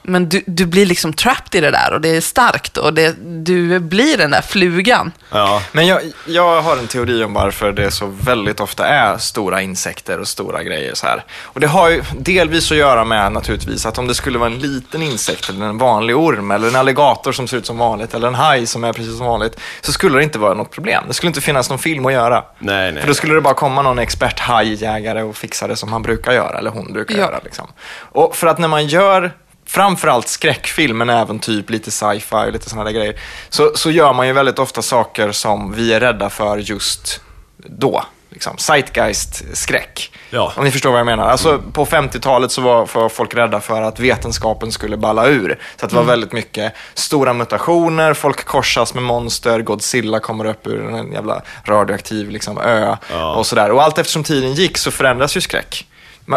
[0.07, 3.15] men du, du blir liksom trapped i det där och det är starkt och det,
[3.45, 5.13] du blir den där flugan.
[5.31, 5.63] ja.
[5.73, 10.21] Men jag, jag har en teori om varför det så väldigt ofta är stora insekter
[10.21, 11.25] och stora grejer så här.
[11.43, 14.59] Och det har ju delvis att göra med naturligtvis att om det skulle vara en
[14.59, 18.29] liten insekt eller en vanlig orm eller en alligator som ser ut som vanligt eller
[18.29, 21.05] en haj som är precis som vanligt så skulle det inte vara något problem.
[21.09, 22.45] Det skulle inte finnas någon film att göra.
[22.59, 23.01] Nej, nej.
[23.01, 26.33] För då skulle det bara komma någon expert hajjägare och fixa det som han brukar
[26.33, 27.21] göra eller hon brukar Ja.
[27.21, 27.41] göra.
[27.45, 27.67] Liksom.
[27.99, 29.33] Och för att när man gör
[29.67, 33.17] framförallt skräckfilm, men även typ lite sci-fi och lite sådana där grejer,
[33.49, 37.21] så, så gör man ju väldigt ofta saker som vi är rädda för just
[37.57, 38.05] då.
[38.31, 38.59] Liksom.
[38.59, 40.13] Zeitgeist-skräck.
[40.31, 40.53] Ja.
[40.57, 41.29] Om ni förstår vad jag menar.
[41.29, 45.59] Alltså, på 50-talet så var, folk rädda för att vetenskapen skulle balla ur.
[45.81, 50.89] Så det var väldigt mycket stora mutationer, folk korsas med monster, Godzilla kommer upp ur
[50.95, 53.35] en jävla radioaktiv liksom, ö Ja.
[53.35, 53.71] och sådär.
[53.71, 55.87] Och allt eftersom tiden gick så förändras ju skräck.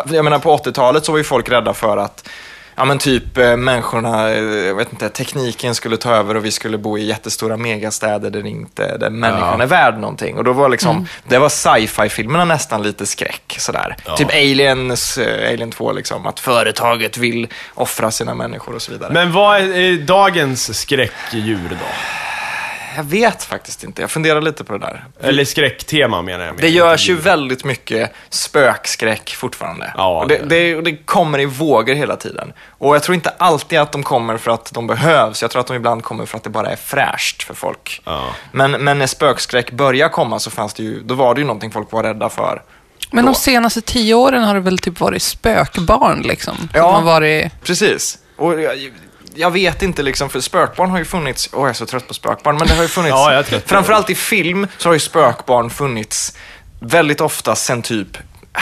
[0.05, 2.29] Jag menar på 80-talet så var ju folk rädda för att
[2.79, 6.51] Ja men typ eh, människorna, eh, jag vet inte, tekniken skulle ta över och vi
[6.51, 9.63] skulle bo i jättestora megastäder där inte, där människan Ja.
[9.63, 10.37] är värd någonting.
[10.37, 13.95] Och då var liksom, det var sci-fi-filmerna nästan lite skräck sådär.
[14.17, 19.13] Typ Aliens, eh, Alien 2 liksom, att företaget vill offra sina människor och så vidare.
[19.13, 21.75] Men vad är, är dagens skräckdjur då?
[22.99, 25.05] Jag vet faktiskt inte, jag funderar lite på det där.
[25.21, 26.53] Eller skräcktema menar jag.
[26.55, 26.63] med.
[26.63, 29.93] Det görs ju väldigt mycket spökskräck fortfarande.
[29.97, 32.53] Ja, och det, det- det, det kommer i vågor hela tiden.
[32.77, 35.41] Och jag tror inte alltid att de kommer för att de behövs.
[35.41, 38.01] Jag tror att de ibland kommer för att det bara är fräscht för folk.
[38.05, 38.25] Ja.
[38.51, 41.71] Men, men när spökskräck började komma så fanns det ju, då var det ju någonting
[41.71, 42.61] folk var rädda för.
[43.11, 43.31] Men Då.
[43.31, 46.55] de senaste tio åren har det väl typ varit spökbarn liksom?
[46.57, 46.91] Som Ja.
[46.91, 47.61] har varit...
[47.63, 48.17] Precis.
[48.37, 48.91] Och jag,
[49.35, 52.13] jag vet inte liksom, för spökbarn har ju funnits, åh jag är så trött på
[52.13, 54.99] spökbarn, men det har ju funnits, Ja, jag är framförallt i film så har ju
[54.99, 56.37] spökbarn funnits
[56.79, 58.17] väldigt ofta sen typ
[58.53, 58.61] ah,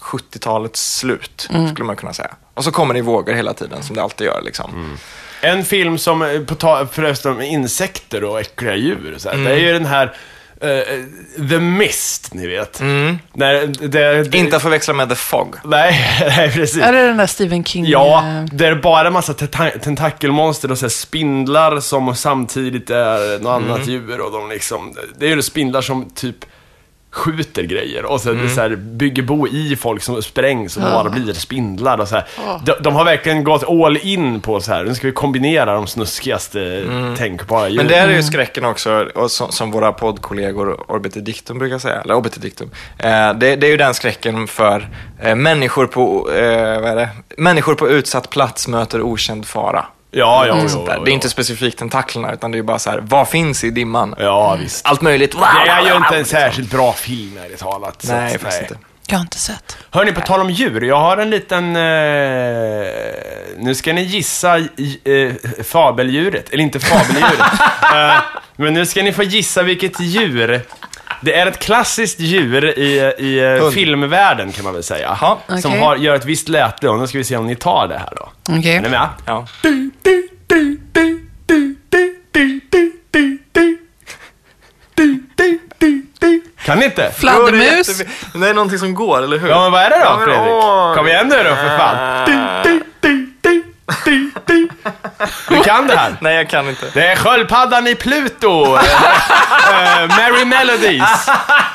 [0.00, 2.30] 70-talets slut, skulle man kunna säga.
[2.54, 4.98] Och så kommer det i vågor hela tiden, som det alltid gör liksom.
[5.40, 9.56] En film som, eh, på förresten med insekter och äckliga djur, så här, det är
[9.56, 10.16] ju den här
[10.62, 12.80] eh, The Mist, ni vet.
[12.80, 15.54] När, det, det, Inte att förväxla med The Fog.
[15.64, 16.00] Nej,
[16.36, 16.82] nej, precis.
[16.82, 17.84] Är det den där Stephen King?
[17.86, 22.90] Ja, eh, det är bara en massa tenta- tentakelmonster och så här spindlar som samtidigt
[22.90, 23.72] är något Mm.
[23.72, 26.36] annat djur och de liksom, det är ju spindlar som typ
[27.12, 28.48] skjuter grejer och så, Mm.
[28.48, 32.24] så här, bygger bo i folk som sprängs och bara blir spindlar och så här.
[32.64, 35.86] De, de har verkligen gått all in på så här, nu ska vi kombinera de
[35.86, 36.84] snuskigaste
[37.18, 37.86] tänkbara djuren.
[37.86, 37.98] Mm.
[38.00, 42.00] Men det är ju skräcken också, och som, som våra poddkollegor Orbit Dictum brukar säga,
[42.00, 42.70] eller Orbit Dictum.
[42.98, 44.88] Eh, det, det är ju den skräcken för
[45.22, 47.08] eh, människor, på, eh, vad är det?
[47.36, 49.84] människor på utsatt plats möter okänd fara.
[50.14, 50.94] Ja, ja, och jo, sånt där.
[50.98, 53.70] jo, Det är inte specifikt tentaklerna, utan det är bara så här, vad finns i
[53.70, 54.14] dimman?
[54.18, 54.86] Ja, visst.
[54.86, 55.32] Allt möjligt.
[55.64, 58.04] Det är ju inte en särskilt bra film, ärligt talat.
[58.08, 58.78] Nej, faktiskt inte.
[59.06, 59.76] Jag har inte sett.
[59.90, 60.80] Hörni, på tal om djur.
[60.84, 61.76] Jag har en liten...
[61.76, 61.82] Eh,
[63.58, 65.32] nu ska ni gissa eh,
[65.64, 66.50] fabeldjuret.
[66.50, 67.40] Eller inte fabeldjuret.
[67.94, 68.20] eh,
[68.56, 70.62] men nu ska ni få gissa vilket djur.
[71.24, 72.82] Det är ett klassiskt djur i,
[73.18, 73.74] i eh, Hund.
[73.74, 75.16] filmvärlden, kan man väl säga.
[75.20, 75.36] Jaha.
[75.60, 75.80] Som Okej.
[75.82, 76.88] har, gör ett visst läte.
[76.88, 78.32] Och nu ska vi se om ni tar det här då.
[78.58, 78.76] Okej.
[78.76, 79.08] Är ni med?
[79.26, 79.46] Ja.
[86.64, 87.10] Kan ni inte?
[87.16, 87.52] Fladdermus.
[87.52, 89.48] Jo, Det är, jätte- det är någonting som går, eller hur?
[89.48, 90.52] Ja, men vad är det då, Ja, men, Fredrik?
[90.52, 90.94] åh.
[90.94, 92.82] Kom igen nu då, för fan.
[95.48, 96.16] Du kan det här.
[96.20, 96.86] Nej, jag kan inte.
[96.94, 98.78] Det är sköldpaddan i Pluto.
[99.72, 101.26] Eh, Merry Melodies.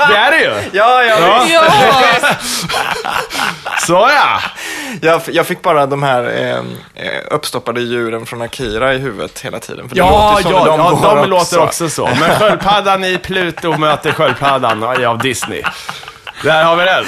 [0.09, 0.53] Det är det ju.
[0.71, 1.45] Ja, ja, Ja.
[1.47, 2.19] Ja!
[3.79, 4.39] Så ja.
[5.01, 6.55] Jag, jag fick bara de här eh,
[7.05, 9.89] eh, uppstoppade djuren från Akira i huvudet hela tiden.
[9.89, 12.09] För det Ja, låter ja, som de, ja, de låter också så.
[12.19, 15.63] Men sköldpaddan i Pluto möter sköldpaddan av Disney.
[16.43, 17.05] Där har vi den.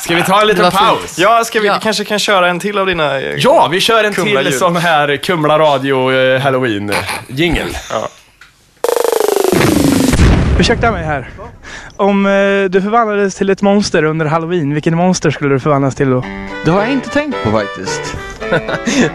[0.00, 1.18] Ska vi ta en liten paus?
[1.18, 1.78] Ja, ska vi, Ja.
[1.82, 3.20] kanske kan köra en till av dina...
[3.20, 4.54] eh, Ja, vi kör en till ljud.
[4.54, 6.92] sån här Kumla Radio eh, Halloween
[7.28, 7.68] jingel.
[10.60, 11.30] Ursäkta mig här.
[11.96, 12.30] Om eh,
[12.70, 16.24] du förvandlades till ett monster under halloween, vilken monster skulle du förvandlas till då?
[16.64, 18.16] Det har jag inte tänkt på faktiskt.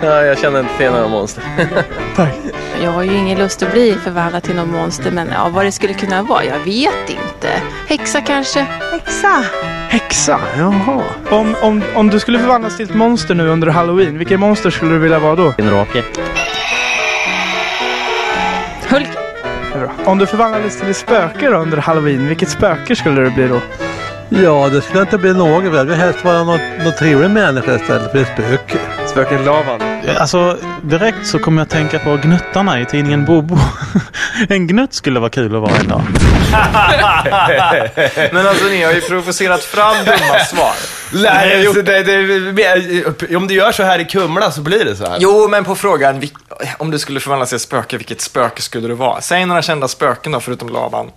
[0.02, 1.44] Ja, jag känner inte till några monster.
[2.16, 2.34] Tack.
[2.84, 5.72] Jag har ju ingen lust att bli förvandlad till någon monster, men ja, vad det
[5.72, 7.50] skulle kunna vara, jag vet inte.
[7.88, 8.60] Häxa kanske?
[8.92, 9.44] Häxa?
[9.90, 11.04] Häxa, jaha.
[11.30, 14.92] Om, om, om du skulle förvandlas till ett monster nu under halloween, vilken monster skulle
[14.92, 15.54] du vilja vara då?
[15.58, 16.04] En drake.
[18.90, 19.10] Hulk?
[20.06, 23.60] Om du förvandlades till ett spöke då under halloween, vilket spöke skulle du bli då?
[24.30, 25.88] Ja, det skulle inte bli något väl.
[25.88, 28.93] Det helst vara något, något trevlig människa istället för ett spöke.
[29.08, 29.82] Spöket Lavan.
[30.18, 33.58] Alltså, direkt så kommer jag att tänka på gnuttarna i tidningen Bobo.
[34.50, 36.02] en gnutt skulle vara kul att vara en dag.
[38.32, 40.74] Men alltså, ni har ju provocerat fram dumma svar.
[41.14, 45.06] Nej, så det, det, om du gör så här i Kumla så blir det så
[45.06, 45.18] här.
[45.20, 46.22] Jo, men på frågan,
[46.78, 49.22] om du skulle förvandlas till ett spöke, vilket spöke skulle du vara?
[49.22, 51.12] Säg några kända spöken då, förutom Laban.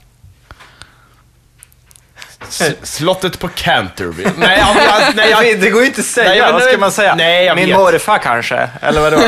[2.82, 4.32] Slottet på Canterville.
[4.36, 6.78] Nej, jag, jag, nej, jag, det går ju inte att säga, Nej, men vad ska
[6.78, 7.14] man säga?
[7.14, 7.76] Nej, Min vet.
[7.76, 9.22] morfar kanske, eller vadå?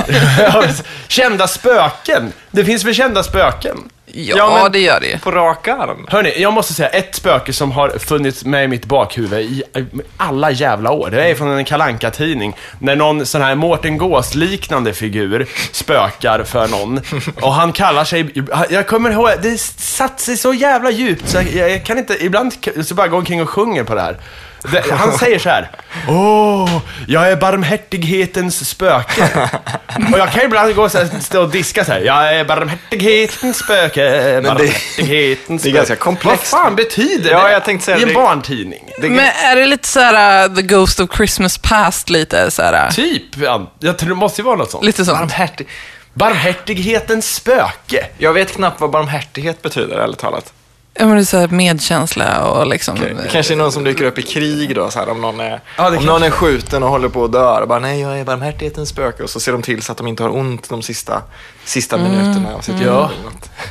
[1.08, 2.32] Kända spöken.
[2.50, 3.88] Det finns väl kända spöken?
[4.12, 5.22] Ja, Ja, men- det gör det.
[5.22, 6.06] På rak arm?
[6.08, 9.62] Hörni, jag måste säga ett spöke som har funnits med i mitt bakhuvud i
[10.16, 11.10] alla jävla år.
[11.10, 16.68] Det är från en kalanka tidning När någon sån här Mårten Gås-liknande figur spökar för
[16.68, 17.00] någon.
[17.42, 18.44] Och han kallar sig...
[18.70, 22.24] Jag kommer ihåg, det satt sig så jävla djupt så jag, jag kan inte...
[22.24, 22.52] Ibland
[22.84, 24.16] så bara gå omkring och sjunger på det här.
[24.62, 25.70] Det, han säger så här.
[26.08, 26.78] Åh,
[27.08, 29.28] jag är barmhärtighetens spöke.
[30.12, 32.00] Och jag kan ibland gå så här, stå och diska så här.
[32.00, 35.76] Jag är barmhärtighetens spöke, barmhärtighetens det är spöke.
[35.76, 36.52] ganska komplext.
[36.52, 37.52] Vad fan betyder Ja, det?
[37.52, 38.90] jag tänkte säga I en det- barntidning.
[39.00, 42.62] Det, Men är det lite så här uh, The Ghost of Christmas Past lite så
[42.62, 42.86] här?
[42.86, 44.84] uh, Typ, ja, jag tror det måste ju vara något sånt.
[44.84, 45.18] Lite sånt.
[45.18, 45.68] barmhärtig.
[46.14, 48.06] Barmhärtighetens spöke.
[48.18, 50.52] Jag vet knappt vad barmhärtighet betyder, ärligt talat.
[51.00, 52.94] Ja, men det är så här medkänsla och liksom...
[53.00, 55.60] Det kanske är någon som dyker upp i krig då, så här, om, någon är,
[55.76, 58.18] Ja, om kanske- någon är skjuten och håller på att dö och bara nej, jag
[58.20, 60.82] är barmhärtighetens spöke och så ser de till så att de inte har ont de
[60.82, 61.22] sista,
[61.64, 62.86] sista minuterna av sitt liv.
[62.86, 63.10] Ja.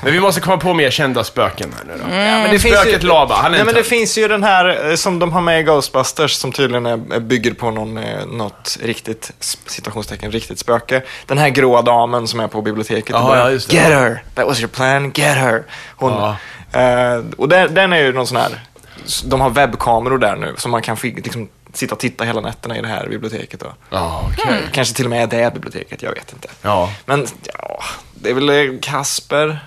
[0.04, 2.10] Men vi måste komma på mer kända spöken här nu då.
[2.16, 4.28] Ja, men det finns Spöket ju, Lava, han är nej, en men det finns ju
[4.28, 7.98] den här eh, som de har med i Ghostbusters som tydligen är, bygger på någon,
[7.98, 9.32] eh, något riktigt,
[9.66, 11.02] citationstecken, riktigt spöke.
[11.26, 13.10] Den här gråa damen som är på biblioteket.
[13.10, 13.76] Ja, och bara, ja, just det.
[13.76, 14.24] Get her!
[14.36, 15.64] That was your plan, get her!
[15.96, 16.36] Hon, Ja.
[16.72, 18.60] Eh, och den, den är ju någon sån här,
[19.26, 22.82] de har webbkameror där nu så man kan liksom, sitta och titta hela nätterna i
[22.82, 23.60] det här biblioteket.
[23.60, 23.74] Då.
[23.90, 24.62] Ja, okej.
[24.72, 26.48] Kanske till och med är det biblioteket, jag vet inte.
[26.62, 26.94] Ja.
[27.06, 29.60] Men ja, det är väl eh, Kasper,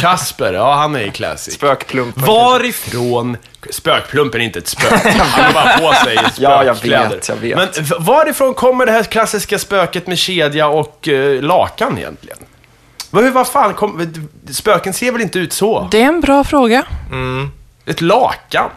[0.00, 1.54] Kasper, ja han är ju classic.
[1.54, 2.24] Spökplumpen.
[2.24, 3.36] Varifrån...
[3.70, 5.10] Spökplumpen är inte ett spöke.
[5.18, 7.56] Han har bara på sig Ja, jag vet, jag vet.
[7.56, 12.38] Men varifrån kommer det här klassiska spöket med kedja och eh, lakan egentligen?
[13.10, 14.12] Vad, hur- vad fan kom,
[14.50, 15.88] Spöken ser väl inte ut så?
[15.90, 16.84] Det är en bra fråga.
[17.86, 18.70] Ett lakan?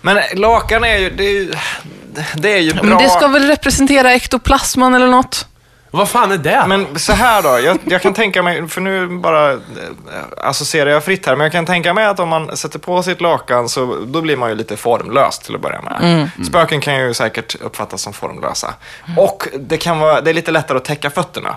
[0.00, 1.52] Men lakan är ju, det är ju,
[2.34, 2.82] det är ju bra.
[2.84, 5.46] Men det ska väl representera ektoplasman eller något?
[5.90, 6.64] Vad fan är det?
[6.68, 9.58] Men så här då, jag, jag kan tänka mig, för nu bara eh,
[10.36, 13.20] associerar jag fritt här, men jag kan tänka mig att om man sätter på sitt
[13.20, 15.98] lakan så då blir man ju lite formlös till att börja med.
[16.02, 16.44] Mm.
[16.46, 18.74] Spöken kan ju säkert uppfattas som formlösa.
[19.16, 21.56] Och det kan vara, det är lite lättare att täcka fötterna.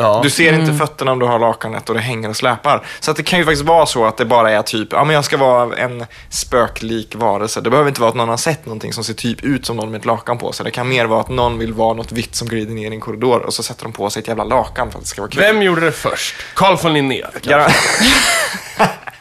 [0.00, 0.20] Ja.
[0.22, 0.60] Du ser Mm.
[0.60, 2.86] inte fötterna om du har lakanet och det hänger och släpar.
[3.00, 5.14] Så att det kan ju faktiskt vara så att det bara är typ, ja men
[5.14, 7.60] jag ska vara en spöklik varelse.
[7.60, 9.90] Det behöver inte vara att någon har sett någonting som ser typ ut som någon
[9.90, 10.64] med ett lakan på sig.
[10.64, 13.00] Det kan mer vara att någon vill vara något vitt som glider ner i en
[13.00, 15.30] korridor och så sätter de på sig ett jävla lakan för att det ska vara
[15.30, 15.40] kul.
[15.40, 16.34] Vem gjorde det först?
[16.54, 17.22] Carl von Linné?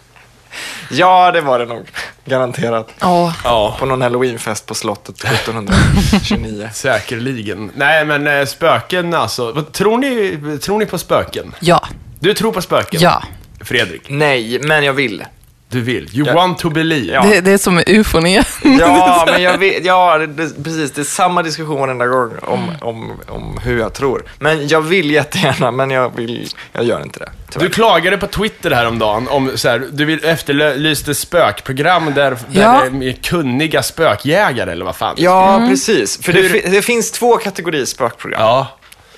[0.91, 1.88] Ja, det var det nog.
[2.25, 2.89] Garanterat.
[2.99, 3.33] Ja.
[3.43, 3.75] Ja.
[3.79, 6.69] På någon halloweenfest på slottet 1729.
[6.73, 7.71] Säkerligen.
[7.75, 9.63] Nej, men eh, spöken alltså.
[9.71, 11.55] Tror, ni, tror ni på spöken?
[11.59, 11.88] Ja.
[12.19, 13.01] Du tror på spöken?
[13.01, 13.23] Ja.
[13.61, 15.23] Fredrik, Nej, men jag vill.
[15.70, 16.09] Du vill.
[16.13, 16.34] You Ja.
[16.34, 17.13] want to believe.
[17.13, 17.22] Ja.
[17.22, 18.43] Det, det är som med ufon igen.
[18.80, 20.91] Ja, men jag vet, ja, det, det, precis.
[20.91, 24.24] Det är samma diskussion varenda gång om, om, om hur jag tror.
[24.39, 27.30] Men jag vill jättegärna, men jag, vill, jag gör inte det.
[27.51, 27.65] tyvärr.
[27.68, 32.84] Du klagade på Twitter häromdagen om så här, du vill- efterlyste spökprogram där, där Ja.
[32.91, 35.15] det är kunniga spökjägare eller vad fan.
[35.18, 36.22] Ja, precis.
[36.24, 38.41] För det, det finns två kategorier spökprogram.
[38.41, 38.68] Ja.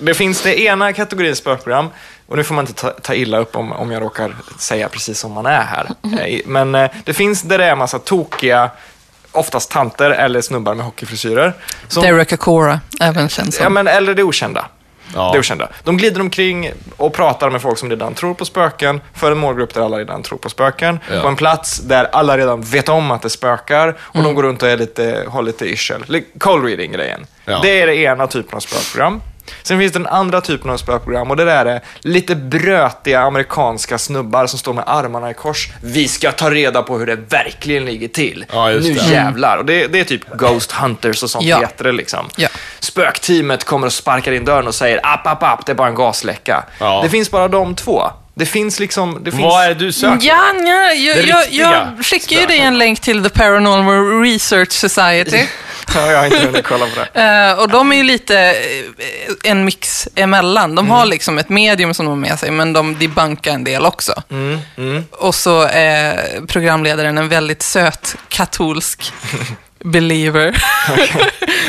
[0.02, 1.88] Det finns det ena kategorin spökprogram,
[2.30, 5.18] och nu får man inte ta, ta illa upp om, om jag råkar säga precis
[5.18, 5.88] som man är här.
[6.46, 8.70] Men eh, det finns där det är en massa tokiga,
[9.32, 11.52] oftast tanter eller snubbar med hockeyfrisyrer.
[11.88, 13.62] Som, Derek Acora, även känd som.
[13.64, 14.66] ja, men, eller det okända.
[15.14, 15.30] Ja.
[15.32, 15.68] Det okända.
[15.84, 19.74] De glider omkring och pratar med folk som redan tror på spöken, för en målgrupp
[19.74, 21.20] där alla redan tror på spöken, Ja.
[21.22, 24.62] på en plats där alla redan vet om att det spökar och de går runt
[24.62, 26.22] och är lite, har lite yrsel.
[26.38, 27.26] Cold reading-grejen.
[27.44, 27.58] Ja.
[27.62, 29.22] Det är det ena typen av spökprogram.
[29.62, 33.98] Sen finns det den andra typen av spökprogram och det där är lite brötiga amerikanska
[33.98, 35.68] snubbar som står med armarna i kors.
[35.82, 38.44] Vi ska ta reda på hur det verkligen ligger till.
[38.52, 39.12] Ja, just nu det.
[39.12, 39.56] jävlar.
[39.56, 41.60] Och det, det är typ Ghost Hunters och sånt Ja.
[41.60, 42.28] heter det liksom.
[42.36, 42.48] Ja.
[42.80, 45.94] Spökteamet kommer och sparkar in dörren och säger app, app, app, det är bara en
[45.94, 46.64] gasläcka.
[46.78, 47.00] Ja.
[47.02, 48.10] Det finns bara de två.
[48.40, 49.20] Det finns liksom...
[49.24, 49.42] Det finns...
[49.42, 50.26] Vad är det du söker?
[50.26, 54.72] Ja, ja, jag, Det jag, jag skickar ju dig en länk till The Paranormal Research
[54.72, 55.44] Society.
[55.94, 57.20] Ja, jag har inte hunnit kolla på det.
[57.20, 60.74] Eh, och de är ju lite eh, en mix emellan.
[60.74, 63.86] De har liksom ett medium som de har med sig, men de debunkar en del
[63.86, 64.22] också.
[64.30, 65.04] Mm, mm.
[65.10, 69.12] Och så är programledaren en väldigt söt katolsk
[69.84, 70.62] believer.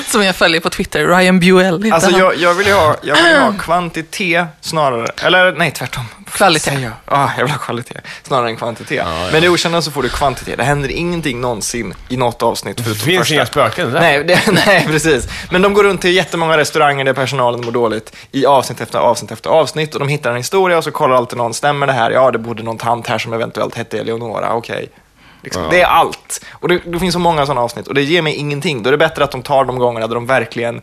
[0.12, 1.07] som jag följer på Twitter.
[1.07, 2.20] Ryan Buell heter Alltså han.
[2.20, 6.05] jag, jag vill ju ha, jag vill ju ha kvantitet snarare, eller nej tvärtom.
[6.32, 6.89] Kvalitet.
[7.05, 9.05] Ja, jag vill ha kvalitet snarare än kvantitet.
[9.32, 10.57] Men det okända så får du kvantitet.
[10.57, 13.99] Det händer ingenting någonsin i något avsnitt förutom Det finns inga spöken där.
[13.99, 15.28] Nej, det, nej, precis.
[15.51, 19.32] Men de går runt till jättemånga restauranger där personalen mår dåligt i avsnitt efter avsnitt
[19.32, 22.12] efter avsnitt och de hittar en historia och så kollar alltid någon, stämmer det här?
[22.12, 24.89] Ja, det bodde någon tant här som eventuellt hette Eleonora, okej.
[25.42, 26.46] Liksom, Det är allt.
[26.52, 28.84] Och det, det finns så många sådana avsnitt och det ger mig ingenting.
[28.84, 30.82] Då är det bättre att de tar de gångerna där de verkligen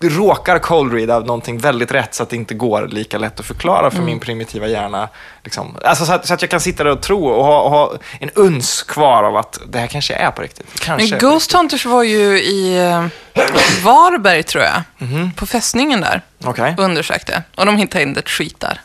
[0.00, 3.46] råkar cold read av någonting väldigt rätt så att det inte går lika lätt att
[3.46, 5.08] förklara för min primitiva hjärna.
[5.44, 5.76] Liksom.
[5.84, 7.92] Alltså så, att, så att jag kan sitta där och tro och ha, och ha
[8.20, 10.80] en uns kvar av att det här kanske är på riktigt.
[10.80, 13.06] Kanske Men Ghost Hunters var ju i eh,
[13.84, 14.82] Varberg, tror jag.
[15.36, 16.22] På fästningen där.
[16.44, 16.74] Okej.
[16.78, 17.42] Och undersökte.
[17.56, 18.80] Och de hittade inte ett skit där.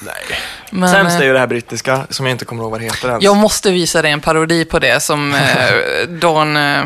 [0.00, 0.38] Nej.
[0.70, 2.84] Men, Sämst är eh, ju det här brittiska, som jag inte kommer ihåg vad det
[2.84, 3.24] heter ens.
[3.24, 6.84] Jag måste visa dig en parodi på det som eh, Dawn eh,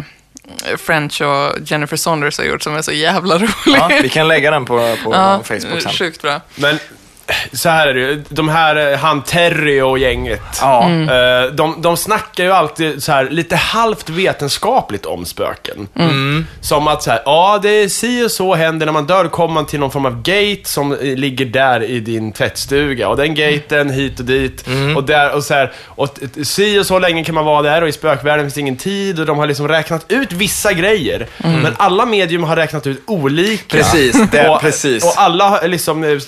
[0.76, 3.48] French och Jennifer Saunders har gjort som är så jävla rolig.
[3.66, 5.92] Ja, vi kan lägga den på, på Ja, Facebook sen.
[5.92, 6.40] Sjukt bra.
[6.54, 6.78] Men
[7.52, 8.22] så här är det ju.
[8.28, 10.42] De här, eh, han Terry och gänget.
[10.60, 10.84] Ja.
[10.84, 11.08] Mm.
[11.08, 15.88] eh, De, de snackar ju alltid så här lite halvt vetenskapligt om spöken.
[15.94, 16.46] Mm.
[16.60, 19.54] Som att så här, ja det är si och så händer när man dör kommer
[19.54, 23.08] man till någon form av gate som eh, ligger där i din tvättstuga.
[23.08, 24.66] Och den gaten hit och dit.
[24.66, 24.96] Mm.
[24.96, 27.88] Och, där, och, så här, och si och så länge kan man vara där och
[27.88, 31.26] i spökvärlden finns ingen tid och de har liksom räknat ut vissa grejer.
[31.38, 33.76] Men alla medium har räknat ut olika.
[33.76, 33.84] Mm.
[33.90, 35.04] Precis, det- och, precis.
[35.04, 36.18] Och alla har liksom eh,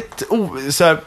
[0.00, 1.00] jävligt o, så här,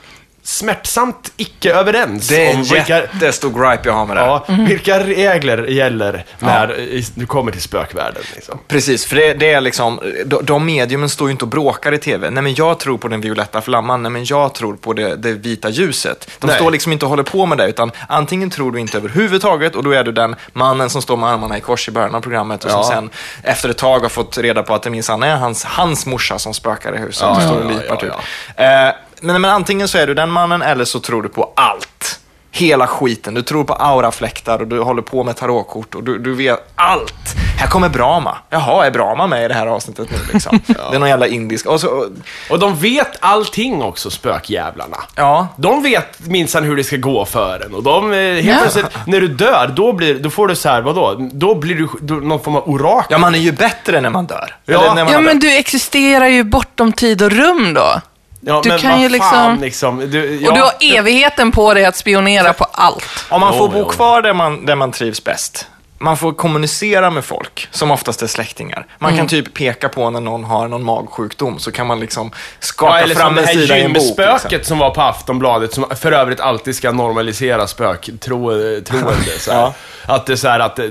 [0.43, 4.21] smärtsamt icke överens Det är en vilka, jättestor gripe jag har med det.
[4.21, 8.23] ja, vilka regler gäller när i- du kommer till spökvärlden.
[8.35, 8.59] Liksom.
[8.67, 11.97] Precis, för det, det är liksom, de, de mediumen står ju inte och bråkar i
[11.97, 12.29] tv.
[12.29, 15.33] Nej men jag tror på den violetta flamman, nej men jag tror på det, det
[15.33, 16.29] vita ljuset.
[16.39, 16.55] De Nej.
[16.55, 19.83] står liksom inte och håller på med det, utan antingen tror du inte överhuvudtaget och
[19.83, 22.63] då är du den mannen som står med armarna i kors i början av programmet
[22.65, 22.89] och som Ja.
[22.89, 23.09] sen
[23.43, 26.53] efter ett tag har fått reda på att det minsann är hans, hans morsa som
[26.53, 28.11] spökar i huset Ja, och ja, står och ja, lipar ja, typ.
[28.57, 28.87] ja.
[28.87, 28.93] Eh,
[29.23, 32.19] men, men antingen så är du den mannen eller så tror du på allt.
[32.55, 33.33] Hela skiten.
[33.33, 37.13] Du tror på aurafläktar och du håller på med tarotkort och du, du vet allt.
[37.59, 38.37] Här kommer Brahma.
[38.49, 40.59] Jaha, är Brahma med i det här avsnittet nu liksom?
[40.67, 41.65] Det är någon jävla indisk.
[41.65, 42.05] Och så, och,
[42.49, 44.97] Och de vet allting också, spökjävlarna.
[45.15, 47.73] ja, De vet minsann hur det ska gå för en.
[47.75, 48.55] Och de, eh, helt Ja.
[48.61, 51.29] plötsligt, när du dör, då, blir, då får du så här, vadå?
[51.33, 53.07] Då blir du då, någon form av orakel.
[53.09, 54.55] ja, man är ju bättre när man dör.
[54.65, 54.73] Ja.
[54.83, 55.41] Eller när man Ja, men dött.
[55.41, 58.01] du existerar ju bortom tid och rum då.
[58.45, 59.11] Ja, du men kan ju fan,
[59.59, 63.03] liksom- liksom du, ja, Och du har evigheten på dig att spionera på allt.
[63.29, 65.67] Om man får bo kvar där man, där man trivs bäst.
[66.03, 68.85] Man får kommunicera med folk, som oftast är släktingar.
[68.99, 69.17] Man Mm.
[69.19, 72.99] kan typ peka på när någon har någon magsjukdom, så kan man liksom Ja, skaka
[72.99, 74.03] eller fram som det en här sida i en bok.
[74.03, 74.63] gymspöket Liksom.
[74.67, 78.49] som var på Aftonbladet, som för övrigt alltid ska normalisera spök, tro,
[78.81, 79.23] troende.
[79.39, 79.59] Så här.
[79.59, 79.73] Ja.
[80.05, 80.85] Att det är så här att, eh,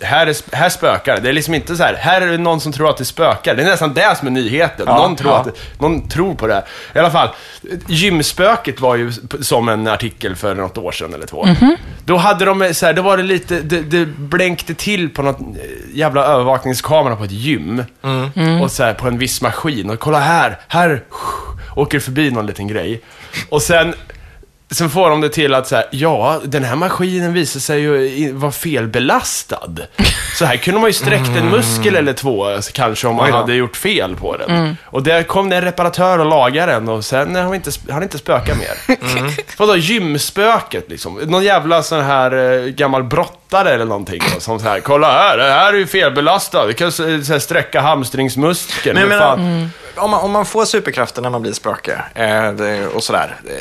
[0.00, 1.20] här, är, här spökar det.
[1.20, 3.54] Det är liksom inte så här, här är det någon som tror att det spökar.
[3.54, 4.84] Det är nästan det som är nyheten.
[4.88, 5.38] Ja, någon, tror ja.
[5.38, 6.64] att, det- någon tror på det.
[6.94, 7.28] I alla fall,
[7.86, 11.46] gymspöket var ju som en artikel för något år sedan eller två.
[12.04, 14.04] Då hade de så här, då var det lite, det, det
[14.50, 15.46] blänkte till på något eh,
[15.94, 17.84] jävla övervakningskamera på ett gym.
[18.62, 19.90] Och så här, på en viss maskin.
[19.90, 21.02] Och kolla här, här
[21.76, 23.00] åker förbi någon liten grej.
[23.48, 23.94] Och sen,
[24.70, 28.32] sen får de det till att så här, ja, den här maskinen visar sig ju
[28.32, 29.70] vara felbelastad.
[30.38, 33.36] Så här kunde man ju sträckt en muskel eller två kanske om man Oj då.
[33.36, 34.76] hade gjort fel på den.
[34.84, 38.00] Och där kom det en reparatör och lagade den och sen har vi inte, har
[38.00, 38.98] det inte spökat mer.
[39.58, 41.14] Vadå, gymspöket liksom?
[41.14, 43.02] Någon jävla sån här eh, gammal
[43.50, 46.68] brottare eller någonting då, som så här, kolla här, det här är ju felbelastat.
[46.68, 48.98] Vi kan s- så här, sträcka hamstringsmuskeln.
[48.98, 49.70] Men Men fan.
[49.96, 53.52] om, man, om man får superkrafter när man blir spöke eh, det, och sådär, eh,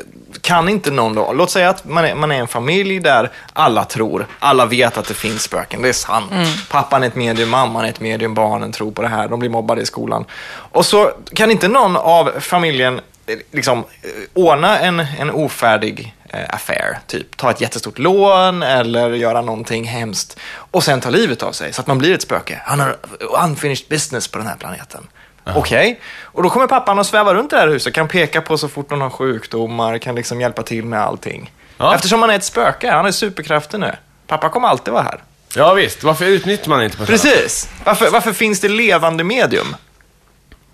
[0.42, 3.86] kan inte någon då, låt säga att man är, man är en familj där alla
[3.86, 6.32] tror, alla vet att det finns spöken, det är sant.
[6.72, 9.50] Pappan är ett medium, mamman är ett medium, barnen tror på det här, de blir
[9.50, 10.26] mobbade i skolan.
[10.72, 16.40] Och så kan inte någon av familjen eh, liksom eh, ordna en, en ofärdig eh,
[16.56, 20.40] affär, typ ta ett jättestort lån eller göra någonting hemskt
[20.72, 22.62] och sen ta livet av sig så att man blir ett spöke.
[22.66, 22.98] Han har
[23.44, 25.08] unfinished business på den här planeten.
[25.56, 28.58] Okej, och då kommer pappan att sväva runt i det här huset, kan peka på
[28.58, 31.52] så fort någon har sjukdomar, kan liksom hjälpa till med allting.
[31.78, 31.96] Ja.
[31.96, 33.96] Eftersom han är ett spöke, han har superkrafter nu.
[34.28, 35.24] Pappa kommer alltid vara här.
[35.56, 37.22] Ja visst, varför utnyttjar man inte på sådana?
[37.24, 37.70] Precis.
[37.84, 39.76] Varför, varför finns det levande medium?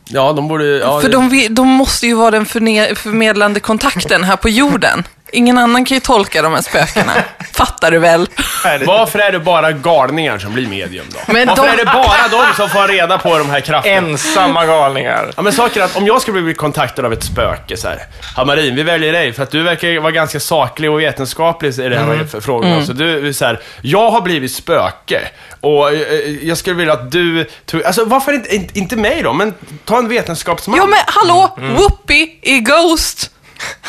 [0.07, 0.65] Ja, de borde...
[0.65, 5.03] Ja, För de, de måste ju vara den förne- förmedlande kontakten här på jorden.
[5.35, 7.11] Ingen annan kan ju tolka de här spökena.
[7.53, 8.27] Fattar du väl?
[8.85, 11.33] Varför är det bara galningar som blir medium då?
[11.33, 13.95] Men Varför de- är det bara de som får reda på de här krafterna?
[13.95, 15.31] Ensamma galningar.
[15.35, 17.99] Ja men saken är att om jag skulle bli kontaktad av ett spöke så här.
[18.35, 21.97] Hamarin, vi väljer dig för att du verkar vara ganska saklig och vetenskaplig i det
[21.99, 22.27] här Mm.
[22.41, 22.85] frågorna.
[22.85, 25.21] Så du, så här, jag har blivit spöke
[25.61, 25.99] och eh,
[26.47, 29.53] jag skulle vilja att du tog, alltså varför inte, inte, inte mig då, men
[29.85, 30.77] ta en vetenskapsman.
[30.77, 31.75] Ja men hallå, Mm.
[31.75, 33.31] Whoopi i Ghost.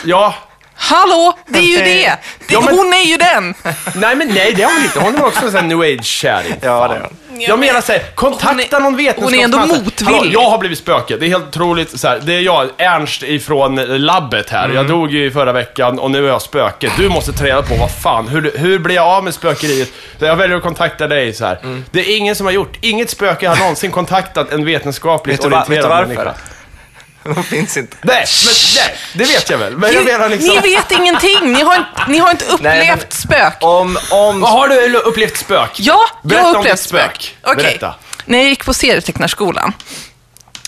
[0.05, 0.34] Ja,
[0.78, 1.84] Hallå, det är ju det.
[1.84, 2.18] det
[2.48, 3.54] Ja, men- Hon är ju den.
[3.94, 5.00] nej men nej det har hon inte.
[5.00, 6.54] Hon är också en sån här new age-kärring.
[6.60, 7.08] Ja, det är.
[7.48, 9.32] Jag menar såhär, kontakta någon vetenskapsman.
[9.32, 10.14] hon är ändå Så här, motvillig.
[10.14, 11.16] "Hallå, Jag har blivit spöke.
[11.16, 12.00] Det är helt otroligt.
[12.00, 14.64] Så här, det är jag, Ernst ifrån labbet här.
[14.64, 14.76] Mm.
[14.76, 16.90] Jag dog ju förra veckan och nu är jag spöke.
[16.98, 19.88] Du måste ta reda på vad fan, hur, hur blir jag av med spökeriet?
[20.18, 21.58] Så jag väljer att kontakta dig så här.
[21.62, 21.84] Mm.
[21.90, 25.48] Det är ingen som har gjort, inget spöke har någonsin kontaktat en vetenskapligt Vet du,
[25.50, 26.24] va- vet du orienterad varför?
[26.24, 26.34] människa.
[27.34, 27.96] De finns inte.
[28.02, 29.76] Nej, men nej, det vet jag väl.
[29.76, 30.48] Men jag menar liksom...
[30.54, 31.52] Ni vet ingenting.
[31.52, 33.54] Ni har, inte- ni har inte upplevt Nej, men- spök.
[33.60, 34.40] Om, om...
[34.40, 35.70] Vad har du upplevt spök?
[35.76, 37.14] Ja, Berätta jag om har upplevt ditt spök.
[37.14, 37.36] spök.
[37.42, 37.56] Okej.
[37.64, 37.94] Berätta.
[38.24, 39.72] När jag gick på serietecknarskolan.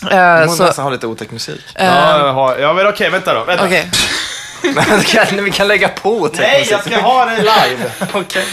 [0.01, 1.61] Du Uh, måste så, nästan ha lite otäck musik.
[1.75, 3.43] Ja, jag har- ja, men okej, vänta då.
[3.43, 3.65] Vänta.
[3.65, 3.89] okej.
[4.61, 6.71] Men kan, vi kan lägga på otäck Nej, musik.
[6.73, 7.91] jag ska ha det live.
[8.13, 8.45] Okej.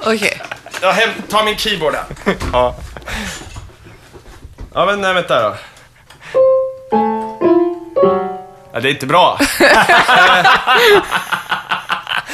[0.00, 0.42] Okej.
[0.82, 2.34] Jag hem, ta min keyboard här.
[2.52, 2.76] Ja.
[4.74, 5.56] Ja, men nej, vänta då.
[8.72, 9.40] Ja, det är inte bra.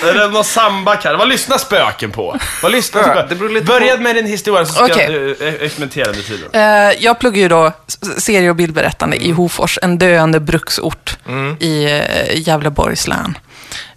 [0.03, 2.37] är det någon samba kan Vad lyssnar spöken på?
[2.63, 5.13] Vad lyssnar Spö- spöken det beror lite Börja på- med din historia så ska Okej.
[5.13, 6.51] jag uh, experimentera med tiden.
[6.53, 7.73] Eh, jag pluggar ju då
[8.19, 11.17] serie och bildberättande i Hofors, en döende bruksort
[11.61, 12.01] i uh,
[12.35, 13.39] Gävleborgs län.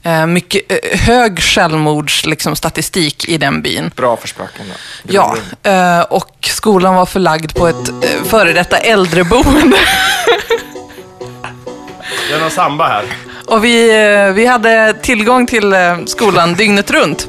[0.04, 3.92] Eh, mycket eh, hög självmordsstatistik liksom, statistik i den byn.
[3.96, 4.74] Bra för spöken då.
[5.14, 5.36] Ja,
[5.72, 9.78] eh, och skolan var förlagd på ett eh, före detta äldreboende.
[12.30, 13.06] Det är någon samba här.
[13.46, 17.28] Och vi, eh, vi hade tillgång till eh, skolan dygnet runt.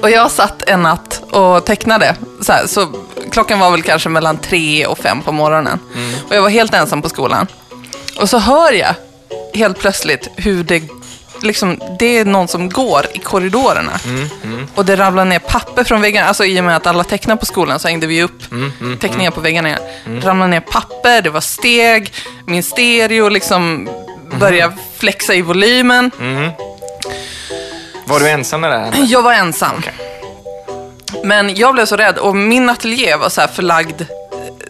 [0.00, 2.14] Och jag satt en natt och tecknade.
[2.40, 2.88] Så, här, så
[3.30, 5.78] klockan var väl kanske mellan tre och fem på morgonen.
[6.28, 7.46] Och jag var helt ensam på skolan.
[8.16, 8.94] Och så hör jag
[9.54, 10.82] helt plötsligt hur det,
[11.42, 13.92] liksom, det är någon som går i korridorerna.
[14.74, 16.28] Och det ramlar ner papper från väggarna.
[16.28, 18.42] Alltså i och med att alla tecknar på skolan så hängde vi upp
[19.00, 19.68] teckningar på väggarna.
[19.68, 19.80] igen.
[20.04, 22.12] Det ramlade ner papper, det var steg,
[22.46, 23.88] min stereo liksom
[24.40, 26.10] började flexa i volymen.
[28.04, 28.98] Var du ensam när det hände?
[28.98, 29.82] Jag var ensam.
[31.24, 34.02] Men jag blev så rädd och min ateljé var så här förlagd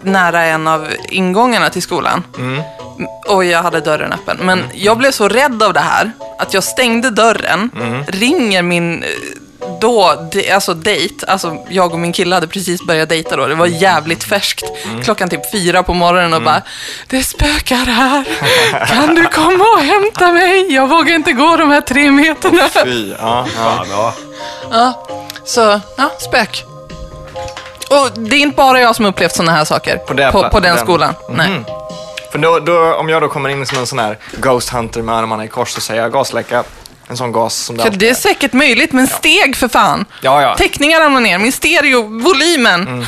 [0.03, 2.25] nära en av ingångarna till skolan.
[3.29, 4.37] Och jag hade dörren öppen.
[4.41, 7.71] Men jag blev så rädd av det här att jag stängde dörren,
[8.09, 9.09] ringer min eh,
[9.81, 10.15] då,
[10.53, 14.25] alltså dejt, alltså jag och min kille hade precis börjat dejta då, det var jävligt
[14.25, 14.65] färskt.
[15.05, 16.63] Klockan typ fyra på morgonen och bara,
[17.09, 18.25] det spökar här,
[18.87, 20.73] kan du komma och hämta mig?
[20.75, 22.69] Jag vågar inte gå de här tre meterna.
[22.85, 23.47] Fy, ja.
[23.57, 23.85] ja.
[23.91, 24.15] Ja.
[24.71, 25.07] Ja,
[25.45, 26.65] så, ja, spök.
[27.91, 30.53] Och det är inte bara jag som upplevt sådana här saker på, det på, pla-
[30.53, 31.15] den, den- skolan.
[31.31, 31.65] Nej.
[32.33, 35.15] För då, då, om jag då kommer in som en sån här Ghost Hunter med
[35.15, 36.65] armarna i kors så säger jag gasläcka.
[37.09, 40.05] En sån gas som det För alltid det är säkert möjligt, men steg för fan.
[40.21, 40.55] Ja, ja.
[40.57, 43.07] Teckningar ramlar ner, min stereovolymen.